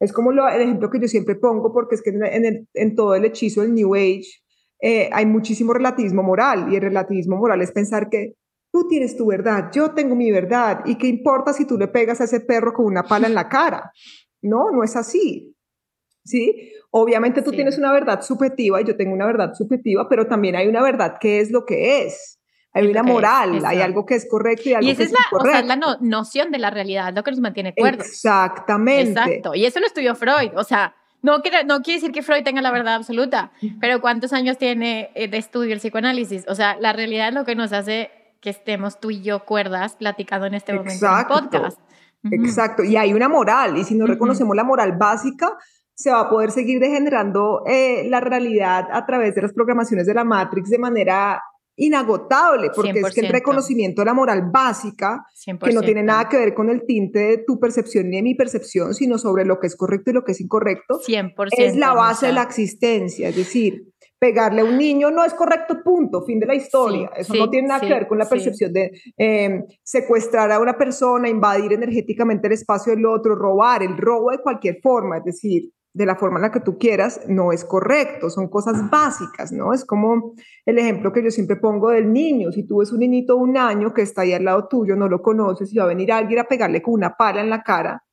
[0.00, 3.60] Es como el ejemplo que yo siempre pongo, porque es que en, todo el hechizo
[3.60, 4.45] del New Age
[4.80, 8.34] eh, hay muchísimo relativismo moral, y el relativismo moral es pensar que
[8.76, 10.82] Tú tienes tu verdad, yo tengo mi verdad.
[10.84, 13.48] ¿Y qué importa si tú le pegas a ese perro con una pala en la
[13.48, 13.90] cara?
[14.42, 15.56] No, no es así.
[16.22, 16.72] ¿Sí?
[16.90, 20.68] Obviamente tú tienes una verdad subjetiva y yo tengo una verdad subjetiva, pero también hay
[20.68, 22.38] una verdad que es lo que es.
[22.74, 25.48] Hay una moral, hay algo que es correcto y algo que es, la, incorrecto.
[25.48, 28.06] O sea, es la noción de la realidad, lo que nos mantiene cuerdos.
[28.06, 29.12] Exactamente.
[29.12, 29.54] Exacto.
[29.54, 30.50] Y eso lo estudió Freud.
[30.54, 33.50] O sea, no quiere, no quiere decir que Freud tenga la verdad absoluta,
[33.80, 36.44] pero ¿cuántos años tiene eh, de estudio el psicoanálisis?
[36.48, 39.96] O sea, la realidad es lo que nos hace que estemos tú y yo cuerdas
[39.96, 41.80] platicando en este momento en el podcast.
[42.30, 45.56] Exacto, y hay una moral, y si no reconocemos la moral básica,
[45.94, 50.14] se va a poder seguir degenerando eh, la realidad a través de las programaciones de
[50.14, 51.42] la Matrix de manera
[51.76, 56.38] inagotable, porque es que el reconocimiento de la moral básica, que no tiene nada que
[56.38, 59.66] ver con el tinte de tu percepción ni de mi percepción, sino sobre lo que
[59.66, 63.28] es correcto y lo que es incorrecto, 100%, es la base de la existencia.
[63.28, 67.10] Es decir, pegarle a un niño no es correcto, punto, fin de la historia.
[67.16, 71.28] Eso no tiene nada que ver con la percepción de em, secuestrar a una persona,
[71.28, 76.06] invadir energéticamente el espacio del otro, robar, el robo de cualquier forma, es decir, de
[76.06, 79.72] la forma en la que tú quieras, no es correcto, son cosas básicas, ¿no?
[79.72, 80.34] Es como
[80.66, 83.56] el ejemplo que yo siempre pongo del niño, si tú ves un niñito de un
[83.56, 86.40] año que está ahí al lado tuyo, no lo conoces y va a venir alguien
[86.40, 88.04] a pegarle con una pala en la cara,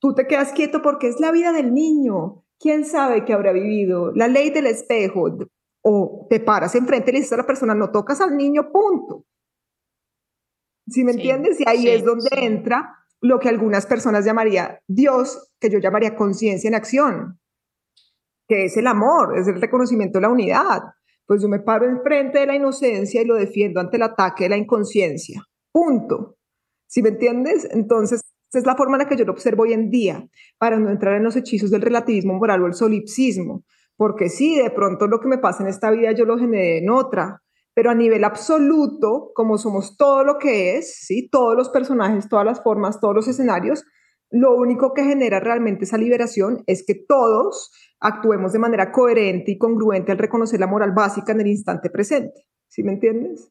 [0.00, 4.12] tú te quedas quieto porque es la vida del niño, ¿Quién sabe qué habrá vivido?
[4.14, 5.36] La ley del espejo.
[5.82, 9.26] O te paras enfrente y le dices a la persona, no tocas al niño, punto.
[10.88, 11.60] ¿Sí me entiendes?
[11.60, 16.68] Y ahí es donde entra lo que algunas personas llamaría Dios, que yo llamaría conciencia
[16.68, 17.40] en acción,
[18.46, 20.82] que es el amor, es el reconocimiento de la unidad.
[21.24, 24.50] Pues yo me paro enfrente de la inocencia y lo defiendo ante el ataque de
[24.50, 25.42] la inconsciencia.
[25.72, 26.36] Punto.
[26.86, 27.66] ¿Sí me entiendes?
[27.70, 30.78] Entonces, esta es la forma en la que yo lo observo hoy en día, para
[30.78, 33.64] no entrar en los hechizos del relativismo moral o el solipsismo,
[33.96, 36.90] porque sí, de pronto lo que me pasa en esta vida yo lo generé en
[36.90, 37.42] otra,
[37.74, 41.28] pero a nivel absoluto, como somos todo lo que es, ¿sí?
[41.30, 43.84] todos los personajes, todas las formas, todos los escenarios,
[44.30, 49.58] lo único que genera realmente esa liberación es que todos actuemos de manera coherente y
[49.58, 52.46] congruente al reconocer la moral básica en el instante presente.
[52.68, 53.50] ¿Sí me entiendes?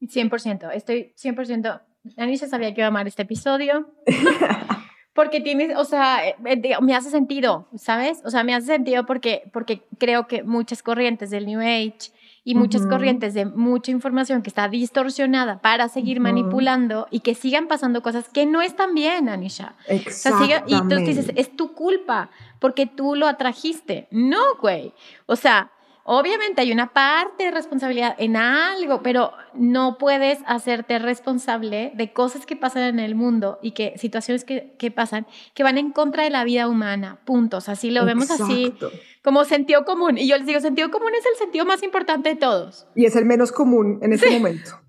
[0.00, 1.80] 100%, estoy 100%
[2.16, 3.90] Anisha sabía que iba a amar este episodio.
[5.14, 8.20] porque tienes, o sea, eh, eh, me hace sentido, ¿sabes?
[8.24, 12.10] O sea, me hace sentido porque, porque creo que muchas corrientes del New Age
[12.44, 17.68] y muchas corrientes de mucha información que está distorsionada para seguir manipulando y que sigan
[17.68, 19.74] pasando cosas que no están bien, Anisha.
[19.88, 20.64] Exactamente.
[20.66, 24.08] y tú dices, es tu culpa porque tú lo atrajiste.
[24.10, 24.92] No, güey.
[25.26, 25.70] O sea,
[26.04, 32.46] obviamente hay una parte de responsabilidad en algo, pero no puedes hacerte responsable de cosas
[32.46, 36.22] que pasan en el mundo y que situaciones que, que pasan que van en contra
[36.22, 37.68] de la vida humana, puntos.
[37.68, 38.74] Así lo vemos así
[39.22, 40.18] como sentido común.
[40.18, 42.86] Y yo les digo, sentido común es el sentido más importante de todos.
[42.94, 44.84] Y es el menos común en este momento.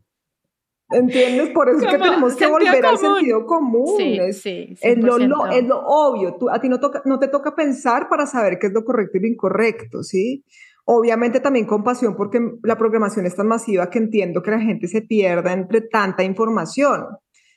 [0.91, 1.49] ¿Entiendes?
[1.49, 3.97] Por eso es que tenemos que volver al sentido común.
[3.97, 6.35] Sí, es, sí, es, lo, es lo obvio.
[6.39, 9.17] Tú, a ti no, toca, no te toca pensar para saber qué es lo correcto
[9.17, 10.45] y lo incorrecto, ¿sí?
[10.85, 15.01] Obviamente también compasión porque la programación es tan masiva que entiendo que la gente se
[15.01, 17.05] pierda entre tanta información.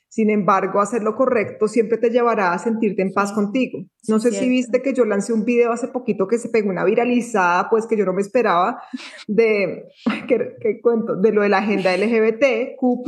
[0.09, 3.85] Sin embargo, hacer lo correcto siempre te llevará a sentirte en paz contigo.
[4.07, 6.83] No sé si viste que yo lancé un video hace poquito que se pegó una
[6.83, 8.81] viralizada, pues que yo no me esperaba,
[9.27, 9.83] de,
[10.27, 13.03] que, cuento, de lo de la agenda LGBT, Q+,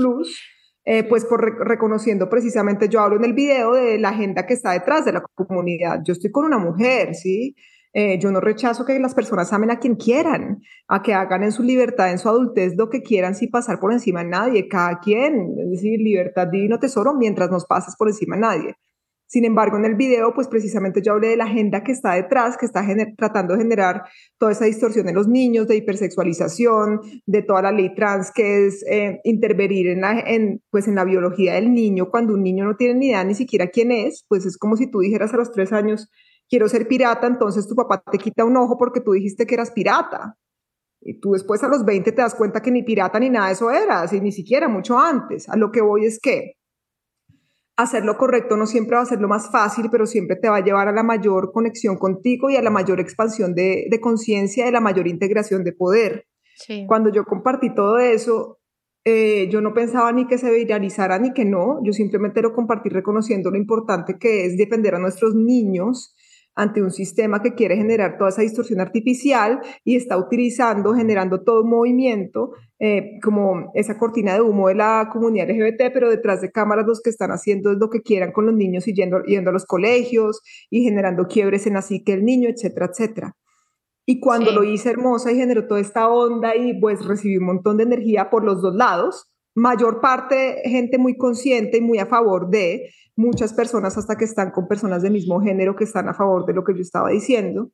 [0.86, 4.74] eh, pues por reconociendo precisamente, yo hablo en el video de la agenda que está
[4.74, 6.02] detrás de la comunidad.
[6.04, 7.56] Yo estoy con una mujer, ¿sí?
[7.94, 11.52] Eh, yo no rechazo que las personas amen a quien quieran, a que hagan en
[11.52, 15.00] su libertad, en su adultez, lo que quieran sin pasar por encima de nadie, cada
[15.00, 18.76] quien, es decir, libertad, divino tesoro, mientras nos pases por encima de nadie.
[19.32, 22.58] Sin embargo, en el video, pues precisamente yo hablé de la agenda que está detrás,
[22.58, 22.86] que está
[23.18, 24.04] tratando de generar
[24.38, 28.84] toda esa distorsión en los niños, de hipersexualización, de toda la ley trans, que es
[28.90, 32.10] eh, intervenir en la, en, pues, en la biología del niño.
[32.10, 34.92] Cuando un niño no tiene ni idea ni siquiera quién es, pues es como si
[34.92, 36.12] tú dijeras a los tres años,
[36.52, 39.72] quiero ser pirata, entonces tu papá te quita un ojo porque tú dijiste que eras
[39.72, 40.38] pirata.
[41.00, 43.54] Y tú después a los 20 te das cuenta que ni pirata ni nada de
[43.54, 45.50] eso eras, y ni siquiera mucho antes.
[45.50, 46.58] A lo que voy es que
[47.78, 50.58] hacer lo correcto no siempre va a ser lo más fácil, pero siempre te va
[50.58, 54.72] a llevar a la mayor conexión contigo y a la mayor expansión de, conciencia y
[54.72, 56.28] la mayor integración de poder.
[56.86, 58.60] Cuando yo compartí todo eso,
[59.06, 62.90] eh, yo no pensaba ni que se viralizara ni que no, yo simplemente lo compartí
[62.90, 66.14] reconociendo lo importante que es defender a nuestros niños
[66.56, 71.64] ante un sistema que quiere generar toda esa distorsión artificial y está utilizando, generando todo
[71.64, 76.52] un movimiento, eh, como esa cortina de humo de la comunidad LGBT, pero detrás de
[76.52, 79.50] cámaras los que están haciendo es lo que quieran con los niños y yendo, yendo
[79.52, 83.36] a los colegios y generando quiebres en así que el niño, etcétera, etcétera.
[84.06, 87.78] Y cuando lo hice hermosa y generó toda esta onda y pues recibí un montón
[87.78, 92.50] de energía por los dos lados, mayor parte gente muy consciente y muy a favor
[92.50, 96.46] de, muchas personas hasta que están con personas del mismo género que están a favor
[96.46, 97.72] de lo que yo estaba diciendo,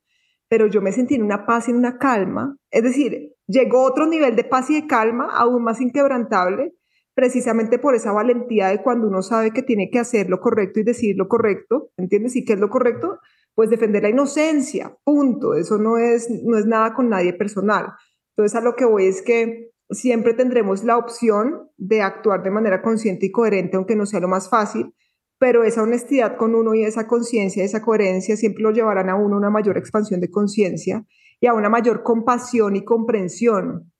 [0.48, 4.06] pero yo me sentí en una paz y en una calma, es decir, llegó otro
[4.06, 6.74] nivel de paz y de calma aún más inquebrantable,
[7.14, 10.84] precisamente por esa valentía de cuando uno sabe que tiene que hacer lo correcto y
[10.84, 12.36] decir lo correcto, ¿entiendes?
[12.36, 13.18] ¿Y qué es lo correcto?
[13.54, 17.86] Pues defender la inocencia, punto, eso no es, no es nada con nadie personal.
[18.36, 22.82] Entonces a lo que voy es que siempre tendremos la opción de actuar de manera
[22.82, 24.94] consciente y coherente, aunque no sea lo más fácil,
[25.38, 29.36] pero esa honestidad con uno y esa conciencia, esa coherencia siempre lo llevarán a uno
[29.36, 31.06] una mayor expansión de conciencia
[31.40, 33.92] y a una mayor compasión y comprensión,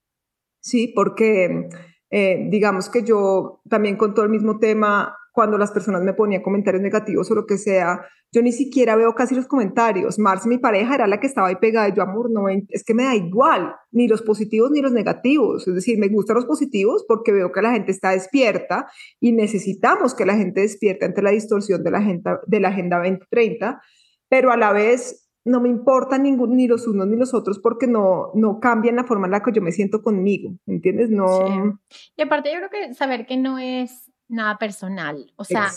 [0.60, 0.92] ¿sí?
[0.94, 1.68] Porque
[2.10, 6.42] eh, digamos que yo también con todo el mismo tema cuando las personas me ponían
[6.42, 10.18] comentarios negativos o lo que sea, yo ni siquiera veo casi los comentarios.
[10.18, 12.92] Marce, mi pareja, era la que estaba ahí pegada y yo, amor, no, es que
[12.92, 15.68] me da igual, ni los positivos ni los negativos.
[15.68, 18.88] Es decir, me gustan los positivos porque veo que la gente está despierta
[19.20, 22.96] y necesitamos que la gente despierte ante la distorsión de la agenda, de la agenda
[22.96, 23.80] 2030,
[24.28, 27.86] pero a la vez no me importa ningún, ni los unos ni los otros porque
[27.86, 31.10] no, no cambian la forma en la que yo me siento conmigo, ¿entiendes?
[31.10, 31.78] No.
[32.16, 35.32] Y aparte yo creo que saber que no es nada personal.
[35.36, 35.70] O sea,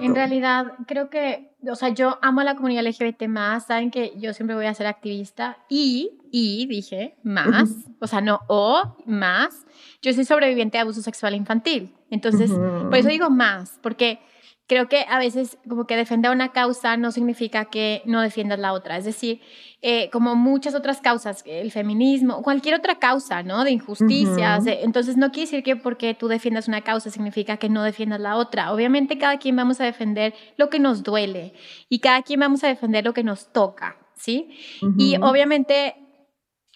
[0.00, 4.12] en realidad creo que, o sea, yo amo a la comunidad LGBT más, saben que
[4.18, 9.66] yo siempre voy a ser activista y, y dije, más, o sea, no o, más,
[10.02, 11.94] yo soy sobreviviente de abuso sexual infantil.
[12.10, 14.20] Entonces, por eso digo más, porque
[14.66, 18.72] creo que a veces como que defender una causa no significa que no defiendas la
[18.72, 18.96] otra.
[18.96, 19.40] Es decir,
[19.82, 23.64] eh, como muchas otras causas, el feminismo, cualquier otra causa, ¿no?
[23.64, 24.66] De injusticias.
[24.66, 28.20] Eh, entonces no quiere decir que porque tú defiendas una causa significa que no defiendas
[28.20, 28.72] la otra.
[28.72, 31.54] Obviamente cada quien vamos a defender lo que nos duele
[31.88, 34.50] y cada quien vamos a defender lo que nos toca, ¿sí?
[34.98, 36.05] Y obviamente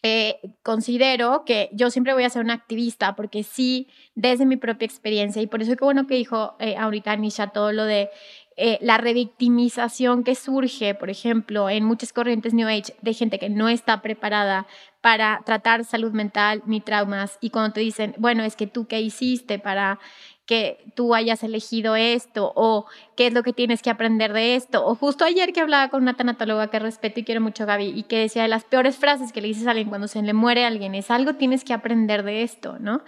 [0.03, 4.87] eh, considero que yo siempre voy a ser una activista porque sí, desde mi propia
[4.87, 8.09] experiencia, y por eso es que bueno que dijo eh, ahorita Nisha todo lo de
[8.57, 13.49] eh, la revictimización que surge, por ejemplo, en muchas corrientes New Age de gente que
[13.49, 14.67] no está preparada
[15.01, 19.01] para tratar salud mental ni traumas, y cuando te dicen, bueno, es que tú qué
[19.01, 19.99] hiciste para
[20.45, 22.87] que tú hayas elegido esto o
[23.21, 24.83] qué es lo que tienes que aprender de esto.
[24.87, 28.05] O justo ayer que hablaba con una tanatóloga que respeto y quiero mucho, Gaby, y
[28.05, 30.65] que decía de las peores frases que le dices a alguien cuando se le muere
[30.65, 33.03] a alguien es algo tienes que aprender de esto, ¿no?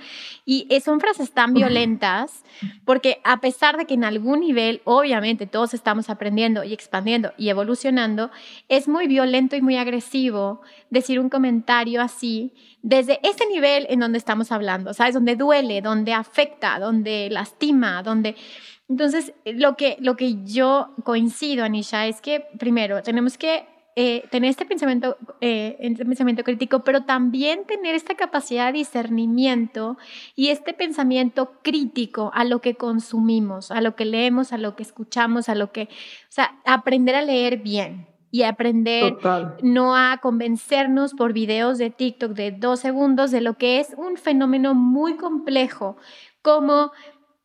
[0.45, 2.45] Y son frases tan violentas
[2.85, 7.49] porque a pesar de que en algún nivel, obviamente, todos estamos aprendiendo y expandiendo y
[7.49, 8.31] evolucionando,
[8.69, 10.61] es muy violento y muy agresivo
[10.91, 12.53] decir un comentario así
[12.83, 15.15] desde ese nivel en donde estamos hablando, ¿sabes?
[15.15, 18.37] Donde duele, donde afecta, donde lastima, donde...
[18.93, 23.65] Entonces, lo que, lo que yo coincido, Anisha, es que primero tenemos que
[23.97, 29.97] eh, tener este pensamiento, eh, este pensamiento crítico, pero también tener esta capacidad de discernimiento
[30.37, 34.83] y este pensamiento crítico a lo que consumimos, a lo que leemos, a lo que
[34.83, 39.17] escuchamos, a lo que, o sea, aprender a leer bien, y aprender
[39.63, 44.17] no a convencernos por videos de TikTok de dos segundos de lo que es un
[44.17, 45.97] fenómeno muy complejo,
[46.41, 46.93] como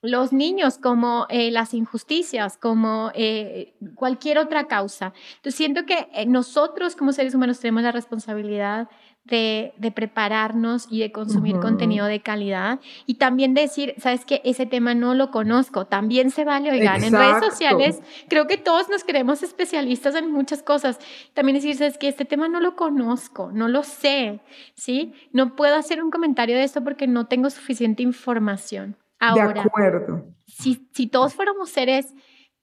[0.01, 5.13] los niños, como eh, las injusticias, como eh, cualquier otra causa.
[5.37, 8.89] Entonces siento que eh, nosotros como seres humanos tenemos la responsabilidad
[9.27, 14.93] de, prepararnos y de consumir contenido de calidad y también decir, sabes que ese tema
[14.93, 19.43] no lo conozco, también se vale, oigan, en redes sociales creo que todos nos creemos
[19.43, 20.99] especialistas en muchas cosas,
[21.33, 24.39] también decir, sabes que este tema no lo conozco, no lo sé,
[24.75, 25.13] ¿sí?
[25.33, 28.95] No puedo hacer un comentario de esto porque no tengo suficiente información.
[29.19, 30.25] Ahora, de acuerdo.
[30.45, 32.13] Si, si todos fuéramos seres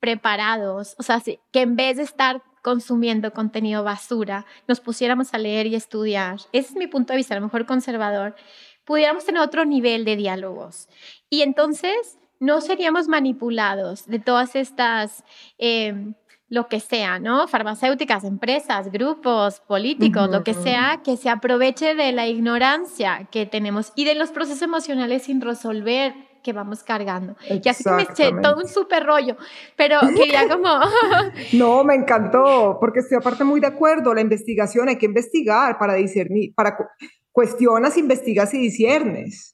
[0.00, 5.66] preparados, o sea, que en vez de estar consumiendo contenido basura, nos pusiéramos a leer
[5.66, 8.34] y estudiar, ese es mi punto de vista, a lo mejor conservador,
[8.84, 10.88] pudiéramos tener otro nivel de diálogos.
[11.28, 15.24] Y entonces no seríamos manipulados de todas estas,
[15.58, 16.14] em,
[16.48, 17.48] lo que sea, ¿no?
[17.48, 23.92] Farmacéuticas, empresas, grupos, políticos, lo que sea, que se aproveche de la ignorancia que tenemos
[23.96, 26.14] y de los procesos emocionales sin resolver
[26.44, 27.36] que vamos cargando.
[27.48, 29.36] Y así que me eché todo un súper rollo,
[29.76, 30.68] pero quería como...
[31.54, 35.94] no, me encantó, porque estoy aparte muy de acuerdo, la investigación hay que investigar para
[35.94, 36.76] discernir, para
[37.32, 39.53] cuestionas, investigas y disiernes.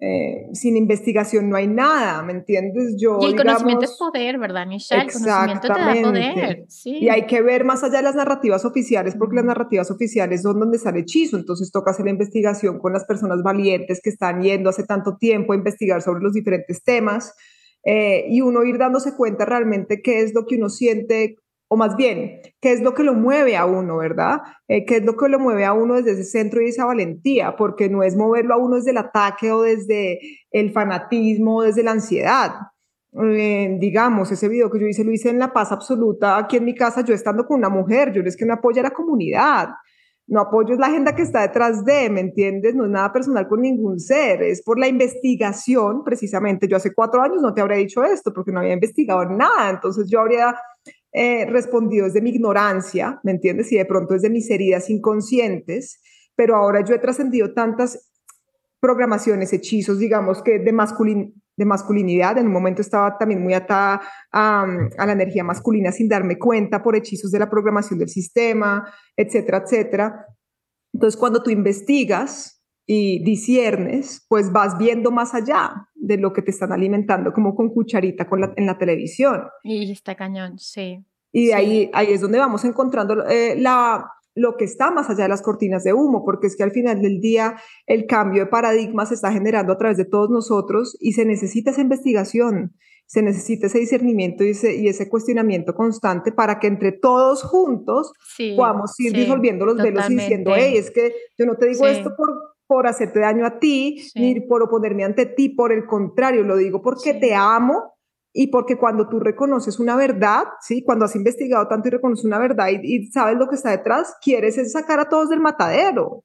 [0.00, 2.96] Eh, sin investigación no hay nada, ¿me entiendes?
[2.98, 5.02] Yo, y el conocimiento es poder, ¿verdad, Michelle?
[5.02, 6.66] El conocimiento te da poder.
[6.84, 10.58] Y hay que ver más allá de las narrativas oficiales, porque las narrativas oficiales son
[10.58, 14.70] donde sale hechizo, entonces toca hacer la investigación con las personas valientes que están yendo
[14.70, 17.34] hace tanto tiempo a investigar sobre los diferentes temas.
[17.84, 21.36] Eh, y uno ir dándose cuenta realmente qué es lo que uno siente
[21.68, 24.40] o más bien, ¿qué es lo que lo mueve a uno, verdad?
[24.68, 27.56] Eh, ¿Qué es lo que lo mueve a uno desde ese centro y esa valentía?
[27.56, 30.18] Porque no es moverlo a uno desde el ataque o desde
[30.50, 32.52] el fanatismo o desde la ansiedad.
[33.12, 36.64] Eh, digamos, ese video que yo hice lo hice en la paz absoluta aquí en
[36.64, 38.90] mi casa, yo estando con una mujer, yo no es que no apoya a la
[38.90, 39.68] comunidad,
[40.26, 42.74] no apoyo la agenda que está detrás de, ¿me entiendes?
[42.74, 46.68] No es nada personal con ningún ser, es por la investigación, precisamente.
[46.68, 50.08] Yo hace cuatro años no te habría dicho esto porque no había investigado nada, entonces
[50.08, 50.54] yo habría
[51.18, 53.72] eh, respondido desde mi ignorancia, ¿me entiendes?
[53.72, 56.00] Y de pronto desde mis heridas inconscientes,
[56.36, 58.12] pero ahora yo he trascendido tantas
[58.78, 60.72] programaciones, hechizos, digamos que de,
[61.56, 64.00] de masculinidad, en un momento estaba también muy atada
[64.30, 64.62] a,
[64.96, 69.64] a, la energía masculina sin darme cuenta por hechizos de la programación del sistema, etcétera,
[69.64, 70.24] etcétera.
[70.92, 72.58] Entonces, cuando tú investigas,
[72.90, 77.68] y disiernes, pues vas viendo más allá de lo que te están alimentando como con
[77.68, 79.42] cucharita con en la televisión.
[79.62, 81.04] Y está cañón, sí.
[81.32, 85.28] Y ahí, ahí es donde vamos encontrando eh, la, lo que está más allá de
[85.28, 87.56] las cortinas de humo, porque es que al final del día
[87.86, 91.70] el cambio de paradigma se está generando a través de todos nosotros y se necesita
[91.70, 92.74] esa investigación,
[93.06, 98.12] se necesita ese discernimiento y ese, y ese cuestionamiento constante para que entre todos juntos
[98.56, 102.14] podamos ir disolviendo los velos y diciendo, hey, es que yo no te digo esto
[102.16, 106.56] por por hacerte daño a ti, ni por oponerme ante ti, por el contrario, lo
[106.56, 107.94] digo porque te amo
[108.32, 110.82] y porque cuando tú reconoces una verdad, ¿sí?
[110.84, 114.72] Cuando has investigado tanto y reconoces una verdad y, sabes lo que está detrás, quieres
[114.72, 116.24] sacar a todos del matadero.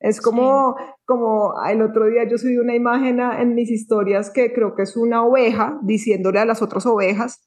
[0.00, 0.76] Es como,
[1.06, 4.96] como el otro día yo subí una imagen en mis historias que creo que es
[4.96, 7.40] una oveja diciéndole a las otras ovejas,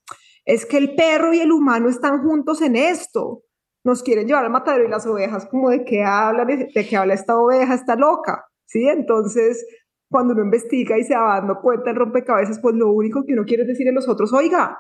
[0.46, 3.44] es que el perro y el humano están juntos en esto
[3.88, 7.14] nos quieren llevar al matadero y las ovejas como de qué habla, de, qué habla
[7.14, 8.86] esta oveja, está loca, ¿sí?
[8.86, 9.66] Entonces,
[10.10, 13.46] cuando uno investiga y se va dando cuenta el rompecabezas, pues lo único que uno
[13.46, 14.80] quiere es decirle a los otros, oiga,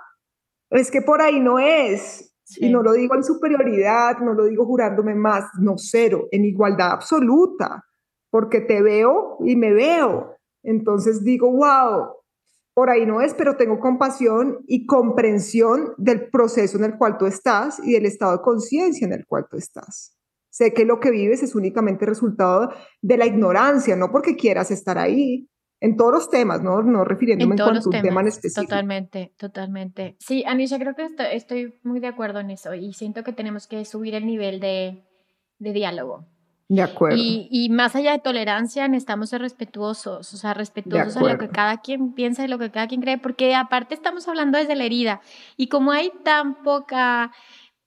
[0.70, 2.34] es que por ahí no es.
[2.56, 6.92] Y no lo digo en superioridad, no lo digo jurándome más, no cero, en igualdad
[6.92, 7.84] absoluta,
[8.30, 10.38] porque te veo y me veo.
[10.64, 12.08] Entonces digo, wow,
[12.74, 17.26] por ahí no es, pero tengo compasión y comprensión del proceso en el cual tú
[17.26, 20.17] estás y del estado de conciencia en el cual tú estás.
[20.58, 24.98] Sé que lo que vives es únicamente resultado de la ignorancia, no porque quieras estar
[24.98, 25.48] ahí,
[25.80, 28.68] en todos los temas, no, no refiriéndome en, cuanto a un tema en específico.
[28.68, 30.16] Totalmente, totalmente.
[30.18, 33.86] Sí, Anisha, creo que estoy, muy de acuerdo en eso y siento que tenemos que
[33.86, 35.04] subir el nivel de,
[35.60, 36.26] de diálogo.
[36.70, 37.18] De acuerdo.
[37.20, 41.50] Y, y, más allá de tolerancia, necesitamos ser respetuosos, o sea, respetuosos a lo que
[41.50, 44.86] cada quien piensa y lo que cada quien cree, porque aparte estamos hablando desde la
[44.86, 45.22] herida.
[45.56, 47.32] Y como hay tan poca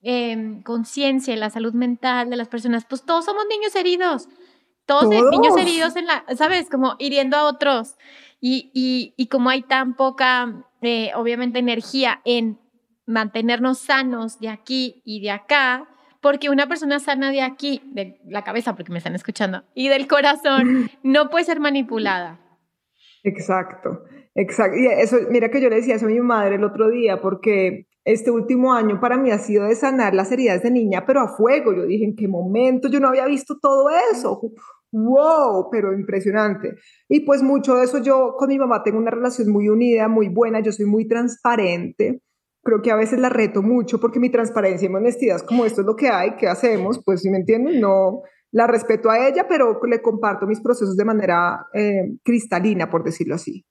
[0.02, 4.28] eh, conciencia en la salud mental de las personas, pues todos somos niños heridos.
[4.86, 6.68] Todos, niños heridos en la, ¿sabes?
[6.68, 7.96] Como hiriendo a otros.
[8.40, 12.58] Y, y, y como hay tan poca, eh, obviamente, energía en
[13.06, 15.88] mantenernos sanos de aquí y de acá,
[16.20, 20.06] porque una persona sana de aquí, de la cabeza, porque me están escuchando, y del
[20.06, 22.40] corazón, no puede ser manipulada.
[23.22, 24.76] Exacto, exacto.
[24.76, 27.86] Y eso, mira que yo le decía eso a mi madre el otro día, porque
[28.04, 31.28] este último año para mí ha sido de sanar las heridas de niña, pero a
[31.28, 31.72] fuego.
[31.74, 34.40] Yo dije, ¿en qué momento yo no había visto todo eso?
[34.92, 35.68] ¡Wow!
[35.70, 36.74] Pero impresionante.
[37.08, 40.28] Y pues mucho de eso yo con mi mamá tengo una relación muy unida, muy
[40.28, 42.22] buena, yo soy muy transparente
[42.62, 45.64] creo que a veces la reto mucho porque mi transparencia y mi honestidad es como
[45.64, 47.02] esto es lo que hay, ¿qué hacemos?
[47.04, 48.22] Pues si me entienden, no
[48.52, 53.36] la respeto a ella, pero le comparto mis procesos de manera eh, cristalina, por decirlo
[53.36, 53.64] así.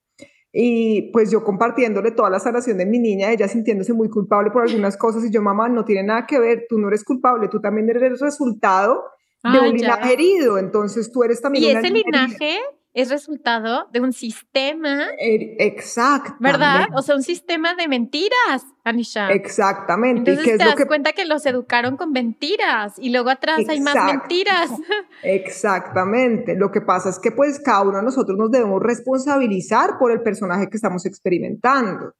[0.51, 4.63] Y pues yo compartiéndole toda la sanación de mi niña, ella sintiéndose muy culpable por
[4.63, 7.61] algunas cosas y yo, mamá, no tiene nada que ver, tú no eres culpable, tú
[7.61, 9.03] también eres el resultado
[9.43, 11.63] de ah, un linaje herido, entonces tú eres también...
[11.63, 12.59] ¿Y ese linaje?
[12.99, 15.07] Es resultado de un sistema.
[15.17, 16.35] Er, exacto.
[16.39, 16.87] ¿Verdad?
[16.95, 19.29] O sea, un sistema de mentiras, Anisha.
[19.31, 20.31] Exactamente.
[20.31, 24.69] Entonces te das cuenta que los educaron con mentiras y luego atrás hay más mentiras.
[25.23, 26.55] Exactamente.
[26.55, 30.21] Lo que pasa es que pues cada uno de nosotros nos debemos responsabilizar por el
[30.21, 32.13] personaje que estamos experimentando.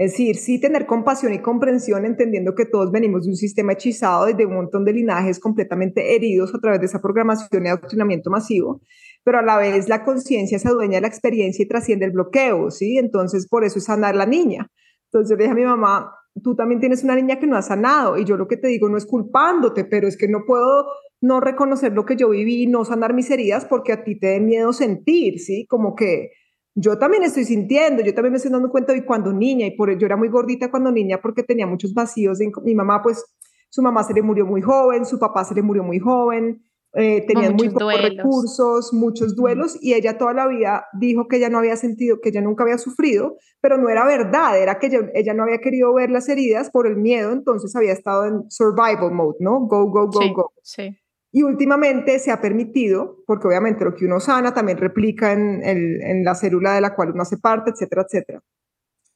[0.00, 4.30] Es decir, sí tener compasión y comprensión, entendiendo que todos venimos de un sistema hechizado
[4.30, 8.30] y de un montón de linajes completamente heridos a través de esa programación y adoctrinamiento
[8.30, 8.80] masivo,
[9.24, 12.70] pero a la vez la conciencia se adueña de la experiencia y trasciende el bloqueo,
[12.70, 12.98] ¿sí?
[12.98, 14.68] Entonces, por eso es sanar la niña.
[15.06, 16.12] Entonces yo le dije a mi mamá,
[16.42, 18.88] tú también tienes una niña que no ha sanado y yo lo que te digo
[18.88, 20.86] no es culpándote, pero es que no puedo
[21.20, 24.32] no reconocer lo que yo viví y no sanar mis heridas porque a ti te
[24.32, 25.66] da miedo sentir, ¿sí?
[25.66, 26.30] Como que
[26.74, 29.96] yo también estoy sintiendo, yo también me estoy dando cuenta de cuando niña y por
[29.98, 32.38] yo era muy gordita cuando niña porque tenía muchos vacíos.
[32.64, 33.24] mi mamá, pues,
[33.68, 36.62] su mamá se le murió muy joven, su papá se le murió muy joven,
[36.94, 41.48] eh, tenían muy pocos recursos, muchos duelos, y ella toda la vida dijo que ella
[41.48, 45.34] no había sentido, que ella nunca había sufrido, pero no era verdad, era que ella,
[45.34, 49.36] no había querido ver las heridas por el miedo, entonces había estado en survival mode,
[49.38, 49.60] ¿no?
[49.60, 50.52] Go, go, go, go.
[50.62, 50.96] Sí.
[51.32, 56.02] Y últimamente se ha permitido, porque obviamente lo que uno sana también replica en, el,
[56.02, 58.42] en la célula de la cual uno hace parte, etcétera, etcétera.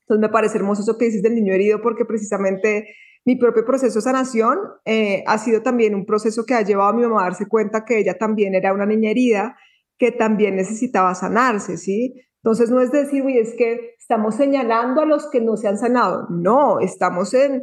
[0.02, 2.94] Entonces me parece hermoso eso que dices del niño herido, porque precisamente
[3.24, 6.92] mi propio proceso de sanación eh, ha sido también un proceso que ha llevado a
[6.92, 9.56] mi mamá a darse cuenta que ella también era una niña herida,
[9.98, 12.14] que también necesitaba sanarse, ¿sí?
[12.42, 15.78] Entonces no es decir, uy, es que estamos señalando a los que no se han
[15.78, 16.26] sanado.
[16.28, 17.62] No, estamos en,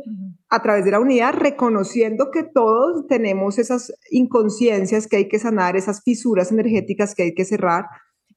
[0.49, 5.75] a través de la unidad reconociendo que todos tenemos esas inconsciencias que hay que sanar,
[5.75, 7.85] esas fisuras energéticas que hay que cerrar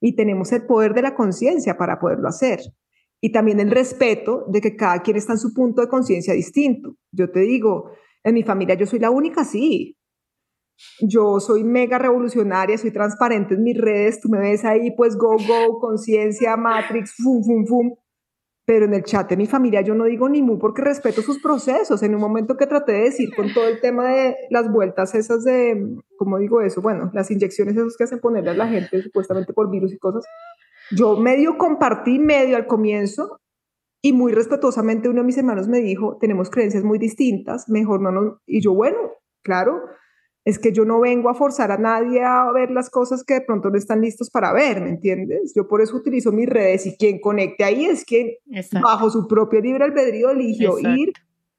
[0.00, 2.60] y tenemos el poder de la conciencia para poderlo hacer
[3.20, 6.96] y también el respeto de que cada quien está en su punto de conciencia distinto.
[7.10, 7.90] Yo te digo,
[8.22, 9.96] en mi familia yo soy la única, sí.
[11.00, 15.36] Yo soy mega revolucionaria, soy transparente en mis redes, tú me ves ahí, pues go,
[15.36, 17.94] go, conciencia, Matrix, fum, fum, fum.
[18.66, 21.40] Pero en el chat de mi familia yo no digo ni mu porque respeto sus
[21.40, 22.02] procesos.
[22.02, 25.44] En un momento que traté de decir con todo el tema de las vueltas esas
[25.44, 26.80] de, ¿cómo digo eso?
[26.80, 30.24] Bueno, las inyecciones esas que hacen ponerle a la gente supuestamente por virus y cosas
[30.90, 33.40] yo medio compartí medio al comienzo
[34.02, 38.12] y muy respetuosamente uno de mis hermanos me dijo, tenemos creencias muy distintas, mejor no
[38.12, 38.34] nos...
[38.46, 38.98] Y yo, bueno,
[39.42, 39.80] claro,
[40.44, 43.40] es que yo no vengo a forzar a nadie a ver las cosas que de
[43.40, 45.54] pronto no están listos para ver, ¿me entiendes?
[45.56, 48.32] Yo por eso utilizo mis redes y quien conecte ahí es quien
[48.82, 51.12] bajo su propio libre albedrío eligió ir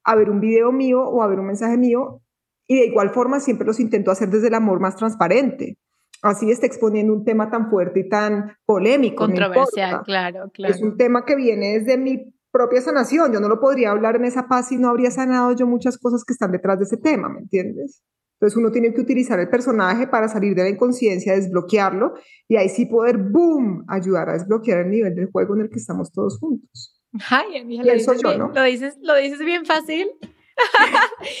[0.04, 2.20] a ver un video mío o a ver un mensaje mío
[2.68, 5.78] y de igual forma siempre los intento hacer desde el amor más transparente
[6.22, 9.24] así está exponiendo un tema tan fuerte y tan polémico.
[9.24, 10.74] Controversial, claro, claro.
[10.74, 13.32] Es un tema que viene desde mi propia sanación.
[13.32, 16.24] Yo no lo podría hablar en esa paz si no habría sanado yo muchas cosas
[16.24, 18.02] que están detrás de ese tema, ¿me entiendes?
[18.38, 22.14] Entonces uno tiene que utilizar el personaje para salir de la inconsciencia, desbloquearlo
[22.48, 25.78] y ahí sí poder, boom, ayudar a desbloquear el nivel del juego en el que
[25.78, 27.00] estamos todos juntos.
[27.30, 28.52] Ay, amiga, lo dices, ¿no?
[28.52, 30.08] lo, dices, lo dices bien fácil.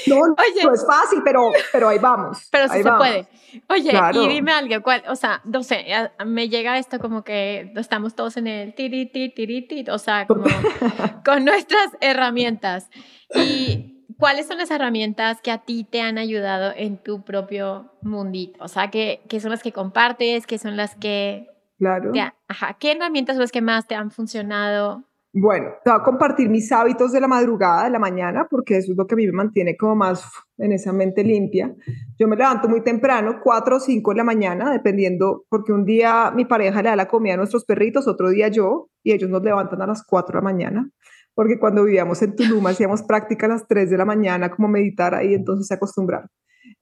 [0.06, 0.16] No,
[0.64, 2.48] no es fácil, pero, pero ahí vamos.
[2.50, 3.28] Pero sí se puede.
[3.68, 5.86] Oye, y dime algo, ¿cuál, o sea, no sé,
[6.24, 10.44] me llega esto como que estamos todos en el tiriti, tiriti, o sea, como
[11.24, 12.90] con nuestras herramientas.
[13.34, 18.62] ¿Y cuáles son las herramientas que a ti te han ayudado en tu propio mundito?
[18.62, 20.46] O sea, ¿qué, qué son las que compartes?
[20.46, 21.48] ¿Qué son las que
[21.78, 22.10] Claro.
[22.48, 22.76] ajá.
[22.78, 25.04] ¿Qué herramientas son las que más te han funcionado
[25.38, 28.92] bueno, te voy a compartir mis hábitos de la madrugada, de la mañana, porque eso
[28.92, 30.24] es lo que a mí me mantiene como más
[30.56, 31.74] en esa mente limpia.
[32.18, 36.32] Yo me levanto muy temprano, 4 o 5 de la mañana, dependiendo, porque un día
[36.34, 39.42] mi pareja le da la comida a nuestros perritos, otro día yo, y ellos nos
[39.42, 40.90] levantan a las 4 de la mañana,
[41.34, 45.14] porque cuando vivíamos en Tulum hacíamos práctica a las 3 de la mañana, como meditar
[45.14, 46.30] ahí, entonces se acostumbraron.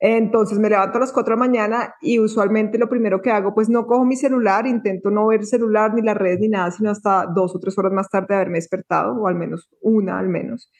[0.00, 3.54] Entonces me levanto a las 4 de la mañana y usualmente lo primero que hago,
[3.54, 6.90] pues no cojo mi celular, intento no ver celular ni las redes ni nada, sino
[6.90, 10.28] hasta dos o tres horas más tarde de haberme despertado, o al menos una al
[10.28, 10.70] menos.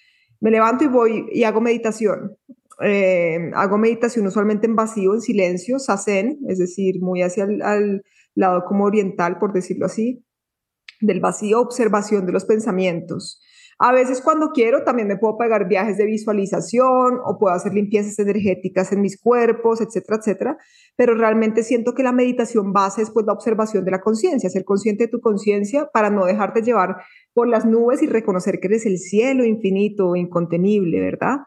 [0.41, 2.37] Me levanto y voy y hago meditación.
[2.83, 8.03] Eh, hago meditación usualmente en vacío, en silencio, sasen, es decir, muy hacia el al
[8.35, 10.25] lado como oriental, por decirlo así,
[11.01, 13.41] del vacío, observación de los pensamientos.
[13.87, 18.19] A veces cuando quiero también me puedo pegar viajes de visualización o puedo hacer limpiezas
[18.19, 20.57] energéticas en mis cuerpos, etcétera, etcétera.
[20.97, 24.65] Pero realmente siento que la meditación base es pues la observación de la conciencia, ser
[24.65, 26.97] consciente de tu conciencia para no dejarte llevar
[27.35, 31.41] por las nubes y reconocer que eres el cielo infinito, incontenible, ¿verdad?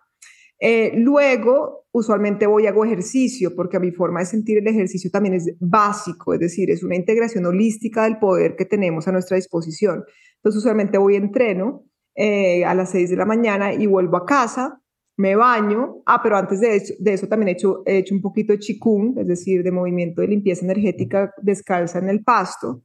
[0.60, 5.10] Eh, luego, usualmente voy a hago ejercicio, porque a mi forma de sentir el ejercicio
[5.10, 9.38] también es básico, es decir, es una integración holística del poder que tenemos a nuestra
[9.38, 10.04] disposición.
[10.36, 11.87] Entonces, usualmente voy a entreno
[12.20, 14.82] eh, a las 6 de la mañana y vuelvo a casa,
[15.18, 15.98] me baño.
[16.08, 19.28] Ah, pero antes de eso, también he hecho, he hecho un poquito de chikung, es
[19.28, 22.82] decir, de movimiento de limpieza energética descalza en el pasto.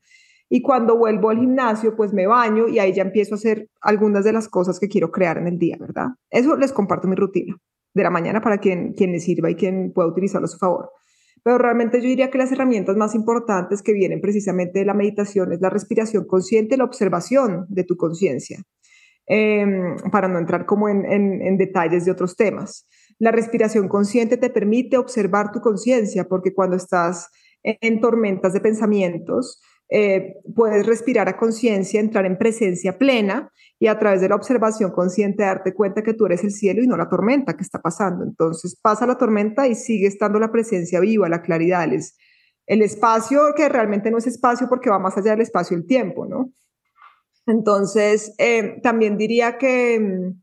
[0.51, 4.22] Y cuando vuelvo al gimnasio, pues me baño y ahí ya empiezo a hacer algunas
[4.22, 6.09] de las cosas que quiero crear en el día, ¿verdad?
[6.28, 7.57] Eso les comparto mi rutina
[7.95, 10.91] de la mañana para quien, quien le sirva y quien pueda utilizarlo a su favor.
[11.43, 15.53] Pero realmente yo diría que las herramientas más importantes que vienen precisamente de la meditación
[15.53, 18.62] es la respiración consciente, la observación de tu conciencia.
[19.35, 22.87] Em, para no entrar como en, detalles de otros temas.
[23.18, 27.30] La respiración consciente te permite observar tu conciencia porque cuando estás
[27.62, 33.99] en tormentas de pensamientos, eh, puedes respirar a conciencia, entrar en presencia plena y a
[33.99, 37.09] través de la observación consciente darte cuenta que tú eres el cielo y no la
[37.09, 38.24] tormenta que está pasando.
[38.24, 41.89] Entonces pasa la tormenta y sigue estando la presencia viva, la claridad,
[42.66, 45.87] el espacio que realmente no es espacio porque va más allá del espacio y el
[45.87, 46.53] tiempo, ¿no?
[47.53, 50.40] Entonces, eh, también diría que mm,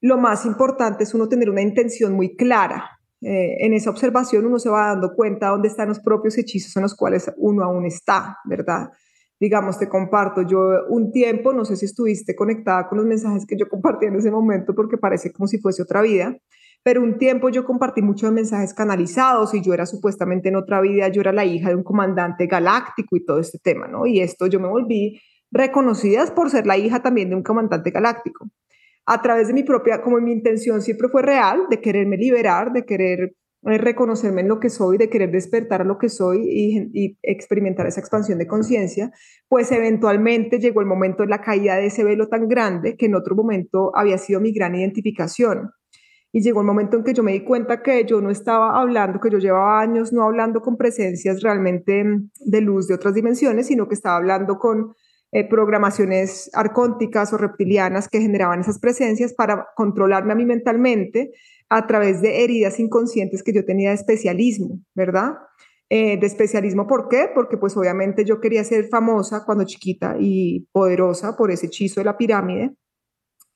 [0.00, 2.98] lo más importante es uno tener una intención muy clara.
[3.20, 6.82] Eh, en esa observación uno se va dando cuenta dónde están los propios hechizos en
[6.82, 8.90] los cuales uno aún está, ¿verdad?
[9.38, 13.56] Digamos, te comparto, yo un tiempo, no sé si estuviste conectada con los mensajes que
[13.58, 16.34] yo compartí en ese momento porque parece como si fuese otra vida,
[16.82, 21.08] pero un tiempo yo compartí muchos mensajes canalizados y yo era supuestamente en otra vida,
[21.08, 24.06] yo era la hija de un comandante galáctico y todo este tema, ¿no?
[24.06, 25.20] Y esto yo me volví
[25.56, 28.48] reconocidas por ser la hija también de un comandante galáctico.
[29.06, 32.84] A través de mi propia, como mi intención siempre fue real, de quererme liberar, de
[32.84, 33.34] querer
[33.68, 37.86] eh, reconocerme en lo que soy, de querer despertar a lo que soy y, experimentar
[37.86, 39.10] esa expansión de conciencia,
[39.48, 43.16] pues eventualmente llegó el momento de la caída de ese velo tan grande que en
[43.16, 45.70] otro momento había sido mi gran identificación.
[46.32, 49.18] Y llegó el momento en que yo me di cuenta que yo no estaba hablando,
[49.20, 52.04] que yo llevaba años no hablando con presencias realmente
[52.38, 54.94] de luz de otras dimensiones, sino que estaba hablando con
[55.32, 61.32] eh, programaciones arcónticas o reptilianas que generaban esas presencias para controlarme a mí mentalmente
[61.68, 65.32] a través de heridas inconscientes que yo tenía de especialismo, ¿verdad?
[65.88, 67.28] Eh, de especialismo, ¿por qué?
[67.34, 72.04] Porque pues obviamente yo quería ser famosa cuando chiquita y poderosa por ese hechizo de
[72.04, 72.74] la pirámide.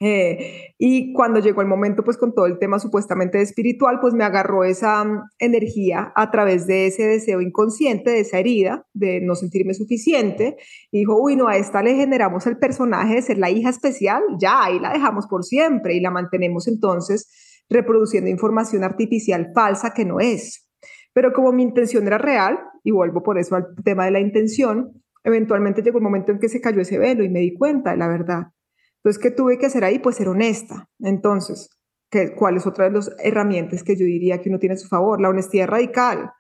[0.03, 4.25] Eh, y cuando llegó el momento, pues con todo el tema supuestamente espiritual, pues me
[4.25, 9.35] agarró esa mm, energía a través de ese deseo inconsciente, de esa herida, de no
[9.35, 10.57] sentirme suficiente.
[10.91, 14.23] Y dijo, uy, no, a esta le generamos el personaje de ser la hija especial,
[14.41, 20.07] ya, ahí la dejamos por siempre y la mantenemos entonces reproduciendo información artificial falsa que
[20.07, 20.67] no es.
[21.13, 25.03] Pero como mi intención era real, y vuelvo por eso al tema de la intención,
[25.25, 27.99] eventualmente llegó el momento en que se cayó ese velo y me di cuenta de
[27.99, 28.45] la verdad
[29.03, 29.99] entonces, ¿qué tuve que hacer ahí?
[29.99, 30.89] Pues ser honesta.
[30.99, 31.71] Entonces,
[32.11, 34.89] ¿qué, ¿cuál es otra de las herramientas que yo diría que uno tiene a su
[34.89, 35.21] favor?
[35.23, 36.31] La honestidad radical.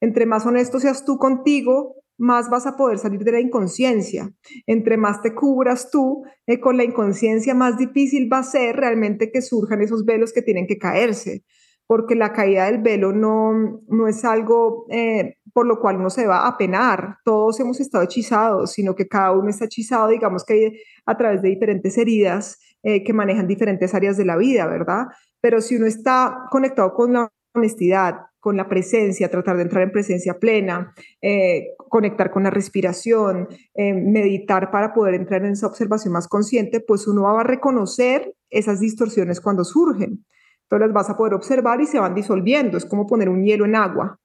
[0.00, 4.30] Entre más honesto seas tú contigo, más vas a poder salir de la inconsciencia.
[4.66, 9.32] Entre más te cubras tú eh, con la inconsciencia, más difícil va a ser realmente
[9.32, 11.44] que surjan esos velos que tienen que caerse
[11.92, 16.26] porque la caída del velo no, no es algo eh, por lo cual uno se
[16.26, 17.18] va a penar.
[17.24, 21.50] Todos hemos estado hechizados, sino que cada uno está hechizado, digamos que a través de
[21.50, 25.06] diferentes heridas eh, que manejan diferentes áreas de la vida, ¿verdad?
[25.40, 29.92] Pero si uno está conectado con la honestidad, con la presencia, tratar de entrar en
[29.92, 33.46] presencia plena, eh, conectar con la respiración,
[33.76, 38.80] meditar para poder entrar en esa observación más consciente, pues uno va a reconocer esas
[38.80, 40.24] distorsiones cuando surgen.
[40.72, 42.78] Entonces las vas a poder observar y se van disolviendo.
[42.78, 44.18] Es como poner un hielo en agua,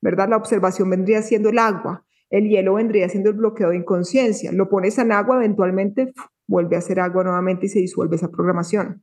[0.00, 0.28] ¿verdad?
[0.28, 4.52] La observación vendría siendo el agua El hielo vendría siendo el bloqueo de inconsciencia.
[4.52, 6.12] Lo pones en agua, eventualmente
[6.46, 9.02] vuelve a ser agua nuevamente y se disuelve esa programación.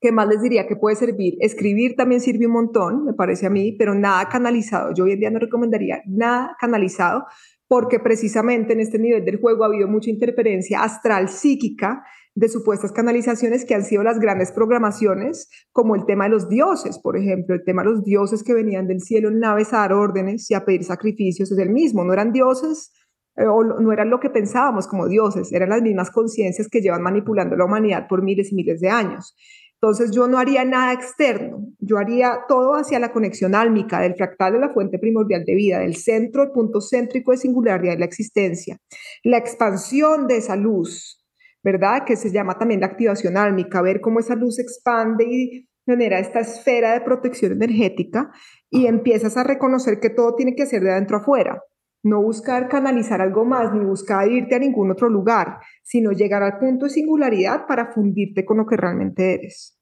[0.00, 1.36] ¿Qué más les diría que puede servir?
[1.40, 4.94] Escribir también sirve un montón, me parece a mí, pero nada canalizado.
[4.94, 7.24] Yo hoy en día no recomendaría nada canalizado
[7.66, 12.04] porque precisamente en este nivel del juego ha habido mucha interferencia astral psíquica
[12.38, 17.00] de supuestas canalizaciones que han sido las grandes programaciones, como el tema de los dioses,
[17.00, 19.92] por ejemplo, el tema de los dioses que venían del cielo en naves a dar
[19.92, 22.92] órdenes y a pedir sacrificios, es el mismo, no eran dioses
[23.34, 27.02] eh, o no eran lo que pensábamos como dioses, eran las mismas conciencias que llevan
[27.02, 29.34] manipulando la humanidad por miles y miles de años.
[29.80, 34.52] Entonces yo no haría nada externo, yo haría todo hacia la conexión álmica del fractal
[34.52, 38.04] de la fuente primordial de vida, del centro, el punto céntrico de singularidad de la
[38.04, 38.78] existencia,
[39.24, 41.17] la expansión de esa luz,
[41.62, 42.04] ¿verdad?
[42.06, 46.40] Que se llama también la activación álmica, ver cómo esa luz expande y genera esta
[46.40, 48.30] esfera de protección energética
[48.70, 51.62] y empiezas a reconocer que todo tiene que ser de adentro afuera.
[52.04, 56.58] No buscar canalizar algo más, ni buscar irte a ningún otro lugar, sino llegar al
[56.58, 59.78] punto de singularidad para fundirte con lo que realmente eres.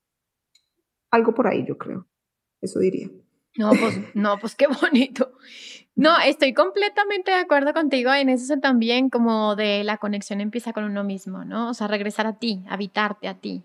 [1.11, 2.07] Algo por ahí, yo creo.
[2.61, 3.11] Eso diría.
[3.57, 5.33] No, pues, no, pues qué bonito.
[5.95, 10.85] No, estoy completamente de acuerdo contigo en eso también, como de la conexión empieza con
[10.85, 11.71] uno mismo, ¿no?
[11.71, 13.65] O sea, regresar a ti, habitarte a ti.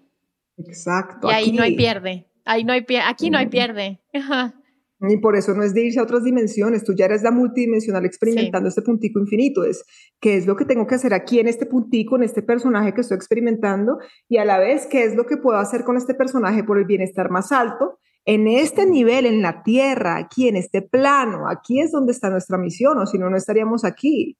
[0.58, 1.30] Exacto.
[1.30, 2.28] Y ahí no hay pierde.
[2.46, 3.06] Ahí no hay pierde.
[3.08, 4.00] Aquí no hay pierde.
[5.10, 8.06] Y por eso no es de irse a otras dimensiones, tú ya eres la multidimensional
[8.06, 9.84] experimentando este puntico infinito, es
[10.20, 13.02] qué es lo que tengo que hacer aquí en este puntico, en este personaje que
[13.02, 13.98] estoy experimentando
[14.30, 16.86] y a la vez qué es lo que puedo hacer con este personaje por el
[16.86, 21.92] bienestar más alto en este nivel, en la tierra, aquí, en este plano, aquí es
[21.92, 24.38] donde está nuestra misión, o si no, no estaríamos aquí.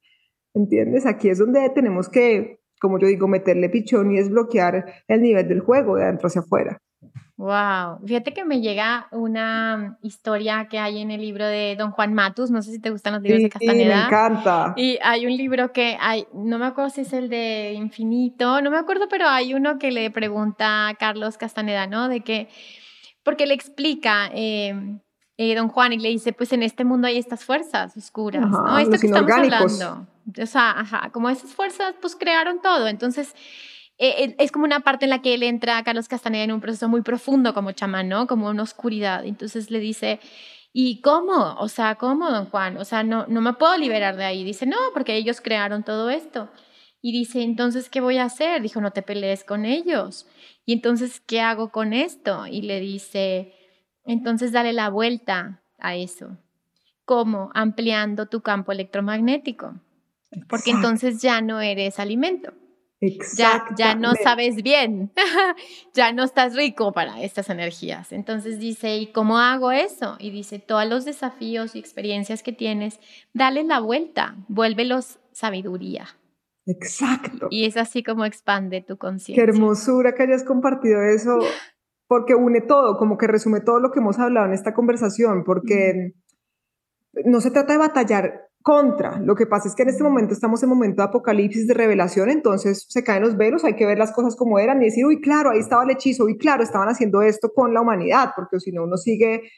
[0.54, 1.06] ¿Entiendes?
[1.06, 5.62] Aquí es donde tenemos que, como yo digo, meterle pichón y desbloquear el nivel del
[5.62, 6.82] juego de adentro hacia afuera.
[7.38, 12.14] Wow, fíjate que me llega una historia que hay en el libro de Don Juan
[12.14, 13.96] Matus, no sé si te gustan los libros de Castaneda.
[13.96, 14.74] Sí, me encanta.
[14.78, 18.70] Y hay un libro que hay, no me acuerdo si es el de Infinito, no
[18.70, 22.10] me acuerdo, pero hay uno que le pregunta a Carlos Castaneda, ¿no?
[22.10, 22.48] De que
[23.24, 25.00] porque le explica eh,
[25.38, 28.78] eh, don Juan y le dice, pues en este mundo hay estas fuerzas oscuras, ¿no?
[28.78, 30.08] Esto que estamos hablando.
[30.40, 32.88] O sea, ajá, como esas fuerzas pues crearon todo.
[32.88, 33.34] Entonces,
[33.98, 36.62] eh, es como una parte en la que él entra a Carlos Castaneda en un
[36.62, 38.28] proceso muy profundo como chamán, ¿no?
[38.28, 39.26] Como una oscuridad.
[39.26, 40.20] Entonces le dice,
[40.74, 41.56] ¿y cómo?
[41.60, 42.78] O sea, ¿cómo, don Juan?
[42.78, 44.44] O sea, no, no me puedo liberar de ahí.
[44.44, 46.50] Dice, no, porque ellos crearon todo esto.
[47.02, 48.62] Y dice, entonces, ¿qué voy a hacer?
[48.62, 50.28] Dijo, no te pelees con ellos.
[50.66, 52.46] Y entonces, ¿qué hago con esto?
[52.46, 53.54] Y le dice,
[54.06, 56.38] entonces dale la vuelta a eso.
[57.06, 57.50] ¿Cómo?
[57.56, 59.80] Ampliando tu campo electromagnético.
[60.48, 62.54] Porque entonces ya no eres alimento.
[63.36, 65.12] Ya, ya no sabes bien,
[65.96, 68.12] ya no estás rico para estas energías.
[68.12, 70.18] Entonces dice, ¿y cómo hago eso?
[70.20, 73.00] Y dice, todos los desafíos y experiencias que tienes,
[73.34, 76.16] dale la vuelta, vuélvelos sabiduría.
[76.66, 77.48] Exacto.
[77.50, 79.44] Y es así como expande tu conciencia.
[79.44, 81.40] Qué hermosura que hayas compartido eso,
[82.08, 86.14] porque une todo, como que resume todo lo que hemos hablado en esta conversación, porque
[87.26, 90.62] no se trata de batallar contra, lo que pasa es que en este momento estamos
[90.62, 94.12] en momento de apocalipsis, de revelación, entonces se caen los velos, hay que ver las
[94.12, 97.24] cosas como eran y decir, uy, claro, ahí estaba el hechizo, uy, claro, estaban haciendo
[97.24, 99.50] esto con la humanidad, porque si no, uno sigue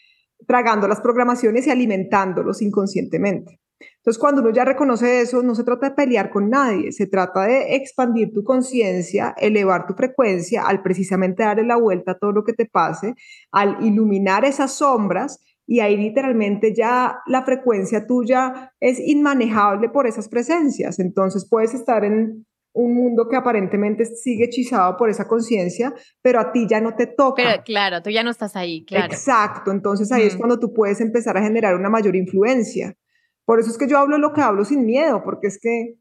[0.47, 3.59] tragando las programaciones y alimentándolos inconscientemente.
[3.97, 7.43] Entonces, cuando uno ya reconoce eso, no se trata de pelear con nadie, se trata
[7.43, 12.43] de expandir tu conciencia, elevar tu frecuencia, al precisamente darle la vuelta a todo lo
[12.43, 13.13] que te pase,
[13.51, 20.27] al iluminar esas sombras y ahí literalmente ya la frecuencia tuya es inmanejable por esas
[20.27, 20.99] presencias.
[20.99, 26.51] Entonces, puedes estar en un mundo que aparentemente sigue hechizado por esa conciencia, pero a
[26.51, 27.43] ti ya no te toca.
[27.43, 29.05] Pero claro, tú ya no estás ahí, claro.
[29.05, 32.95] Exacto, entonces ahí es cuando tú puedes empezar a generar una mayor influencia.
[33.45, 35.97] Por eso es que yo hablo lo que hablo sin miedo, porque es que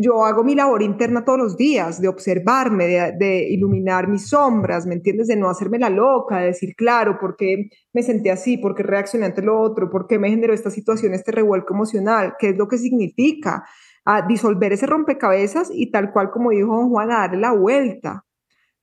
[0.00, 4.94] yo hago mi labor interna todos los días, de observarme, de, iluminar mis sombras, ¿me
[4.94, 5.28] entiendes?
[5.28, 8.56] De no hacerme la loca, de decir, claro, ¿por qué me senté así?
[8.56, 9.90] ¿Por qué reaccioné ante lo otro?
[9.90, 12.34] ¿Por qué me generó esta situación, este revuelco emocional?
[12.38, 13.64] ¿Qué es lo que significa?
[14.04, 18.24] A disolver ese rompecabezas y tal cual como dijo don Juan, a darle la vuelta.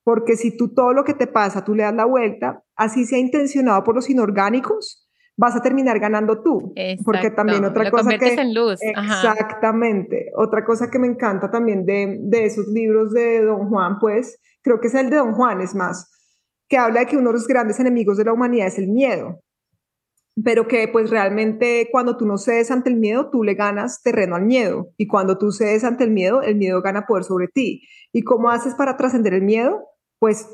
[0.04, 3.18] Porque si tú todo lo que te pasa, tú le das la vuelta, así sea
[3.18, 5.09] intencionado por los inorgánicos,
[5.40, 6.74] vas a terminar ganando tú.
[7.02, 8.34] Porque también otra cosa que...
[8.34, 8.78] en luz.
[8.82, 10.30] Exactamente.
[10.36, 14.80] Otra cosa que me encanta también de, de esos libros de Don Juan, pues, creo
[14.80, 16.10] que es el de Don Juan, es más,
[16.68, 19.40] que habla de que uno de los grandes enemigos de la humanidad es el miedo.
[20.44, 24.36] Pero que pues realmente cuando tú no cedes ante el miedo, tú le ganas terreno
[24.36, 24.88] al miedo.
[24.98, 27.82] Y cuando tú cedes ante el miedo, el miedo gana poder sobre ti.
[28.12, 29.86] ¿Y cómo haces para trascender el miedo?
[30.18, 30.48] Pues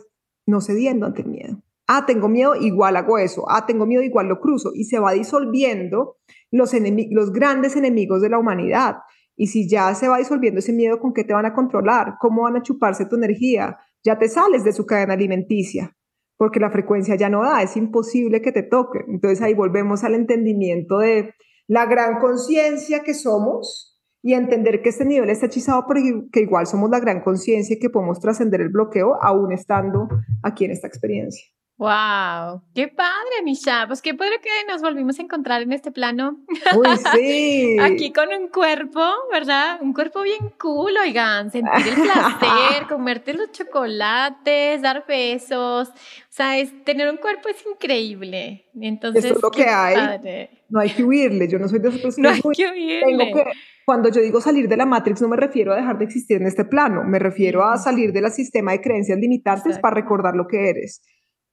[0.46, 3.44] no cediendo ante el miedo Ah, tengo miedo, igual hago eso.
[3.48, 4.72] Ah, tengo miedo, igual lo cruzo.
[4.74, 6.16] Y se va disolviendo
[6.50, 6.72] los,
[7.10, 8.96] los grandes enemigos de la humanidad.
[9.36, 12.14] Y si ya se va disolviendo ese miedo, ¿con qué te van a controlar?
[12.18, 13.78] ¿Cómo van a chuparse tu energía?
[14.02, 15.94] Ya te sales de su cadena alimenticia,
[16.36, 19.00] porque la frecuencia ya no da, es imposible que te toque.
[19.08, 21.34] Entonces ahí volvemos al entendimiento de
[21.68, 26.00] la gran conciencia que somos y entender que este nivel está hechizado, pero
[26.32, 30.08] que igual somos la gran conciencia y que podemos trascender el bloqueo aún estando
[30.42, 31.44] aquí en esta experiencia.
[31.78, 33.86] Wow, qué padre, Nisha.
[33.86, 36.38] Pues qué padre que nos volvimos a encontrar en este plano.
[36.74, 37.76] Uy, sí.
[37.78, 39.78] Aquí con un cuerpo, ¿verdad?
[39.82, 41.50] Un cuerpo bien cool, oigan.
[41.50, 45.88] Sentir el placer, comerte los chocolates, dar besos.
[45.90, 45.92] O
[46.30, 48.64] sea, es, tener un cuerpo es increíble.
[48.80, 50.48] Entonces, Eso es lo que hay.
[50.70, 51.46] No hay que huirle.
[51.46, 52.40] Yo no soy de esas personas.
[52.42, 53.32] No hay que huirle.
[53.32, 53.44] que,
[53.84, 56.46] cuando yo digo salir de la Matrix, no me refiero a dejar de existir en
[56.46, 57.04] este plano.
[57.04, 61.02] Me refiero a salir del sistema de creencias limitantes para recordar lo que eres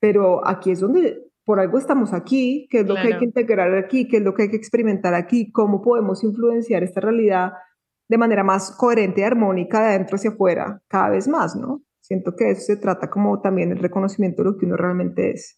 [0.04, 3.74] pero aquí es donde por algo estamos aquí, qué es lo que hay que integrar
[3.74, 7.54] aquí, qué es lo que hay que experimentar aquí, cómo podemos influenciar esta realidad
[8.10, 11.84] de manera más coherente y armónica de adentro hacia afuera, cada vez más, ¿no?
[12.02, 15.58] Siento que eso se trata como también el reconocimiento de lo que uno realmente es.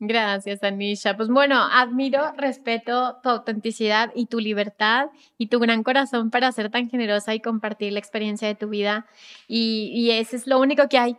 [0.00, 1.16] Gracias, Anisha.
[1.16, 5.06] Pues bueno, admiro, respeto tu autenticidad y tu libertad
[5.38, 9.06] y tu gran corazón para ser tan generosa y compartir la experiencia de tu vida.
[9.48, 11.16] Y, y eso es lo único que hay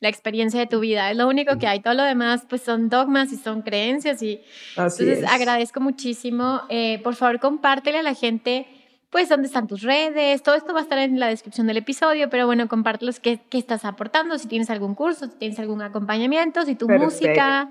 [0.00, 1.10] la experiencia de tu vida.
[1.10, 1.80] Es lo único que hay.
[1.80, 4.22] Todo lo demás, pues son dogmas y son creencias.
[4.22, 4.40] Y
[4.70, 6.62] entonces agradezco muchísimo.
[6.70, 8.66] Eh, por favor, compártele a la gente,
[9.10, 10.42] pues, dónde están tus redes.
[10.42, 13.58] Todo esto va a estar en la descripción del episodio, pero bueno, compártelos qué, qué
[13.58, 17.68] estás aportando, si tienes algún curso, si tienes algún acompañamiento, si tu música.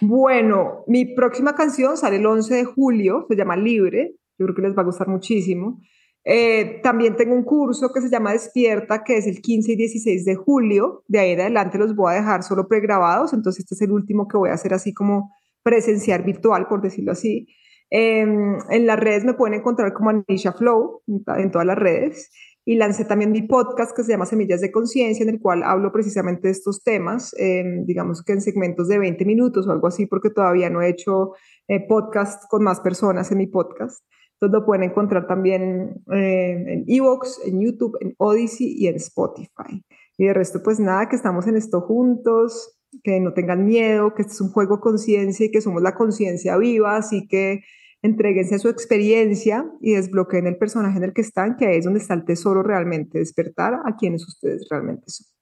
[0.00, 4.16] Bueno, mi próxima canción sale el 11 de julio, se llama Libre.
[4.38, 5.80] Yo creo que les va a gustar muchísimo.
[6.24, 10.24] Eh, también tengo un curso que se llama Despierta, que es el 15 y 16
[10.24, 11.04] de julio.
[11.06, 14.26] De ahí en adelante los voy a dejar solo pregrabados, entonces este es el último
[14.26, 17.46] que voy a hacer así como presencial virtual, por decirlo así.
[17.90, 22.30] Em, en las redes me pueden encontrar como Anisha Flow, en todas las redes.
[22.66, 25.92] Y lancé también mi podcast que se llama Semillas de Conciencia, en el cual hablo
[25.92, 30.06] precisamente de estos temas, em, digamos que en segmentos de 20 minutos o algo así,
[30.06, 31.32] porque todavía no he hecho
[31.68, 34.02] eh, podcast con más personas en mi podcast.
[34.34, 39.82] Entonces lo pueden encontrar también eh, en Evox, en YouTube, en Odyssey y en Spotify.
[40.18, 44.22] Y de resto, pues nada, que estamos en esto juntos, que no tengan miedo, que
[44.22, 47.62] este es un juego conciencia y que somos la conciencia viva, así que
[48.02, 51.84] entreguense a su experiencia y desbloqueen el personaje en el que están, que ahí es
[51.84, 55.33] donde está el tesoro realmente, despertar a quienes ustedes realmente son.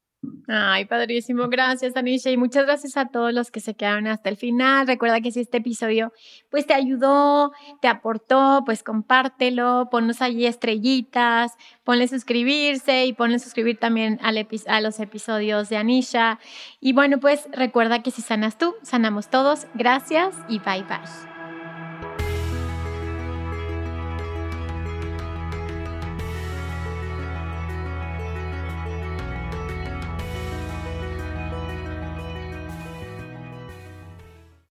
[0.46, 1.48] Ay, padrísimo.
[1.48, 2.30] Gracias, Anisha.
[2.30, 4.86] Y muchas gracias a todos los que se quedaron hasta el final.
[4.86, 6.12] Recuerda que si este episodio
[6.50, 11.52] pues te ayudó, te aportó, pues compártelo, ponnos allí estrellitas,
[11.84, 16.38] ponle suscribirse y ponle suscribir también a los episodios de Anisha.
[16.80, 19.66] Y bueno, pues recuerda que si sanas tú, sanamos todos.
[19.74, 21.31] Gracias y bye bye.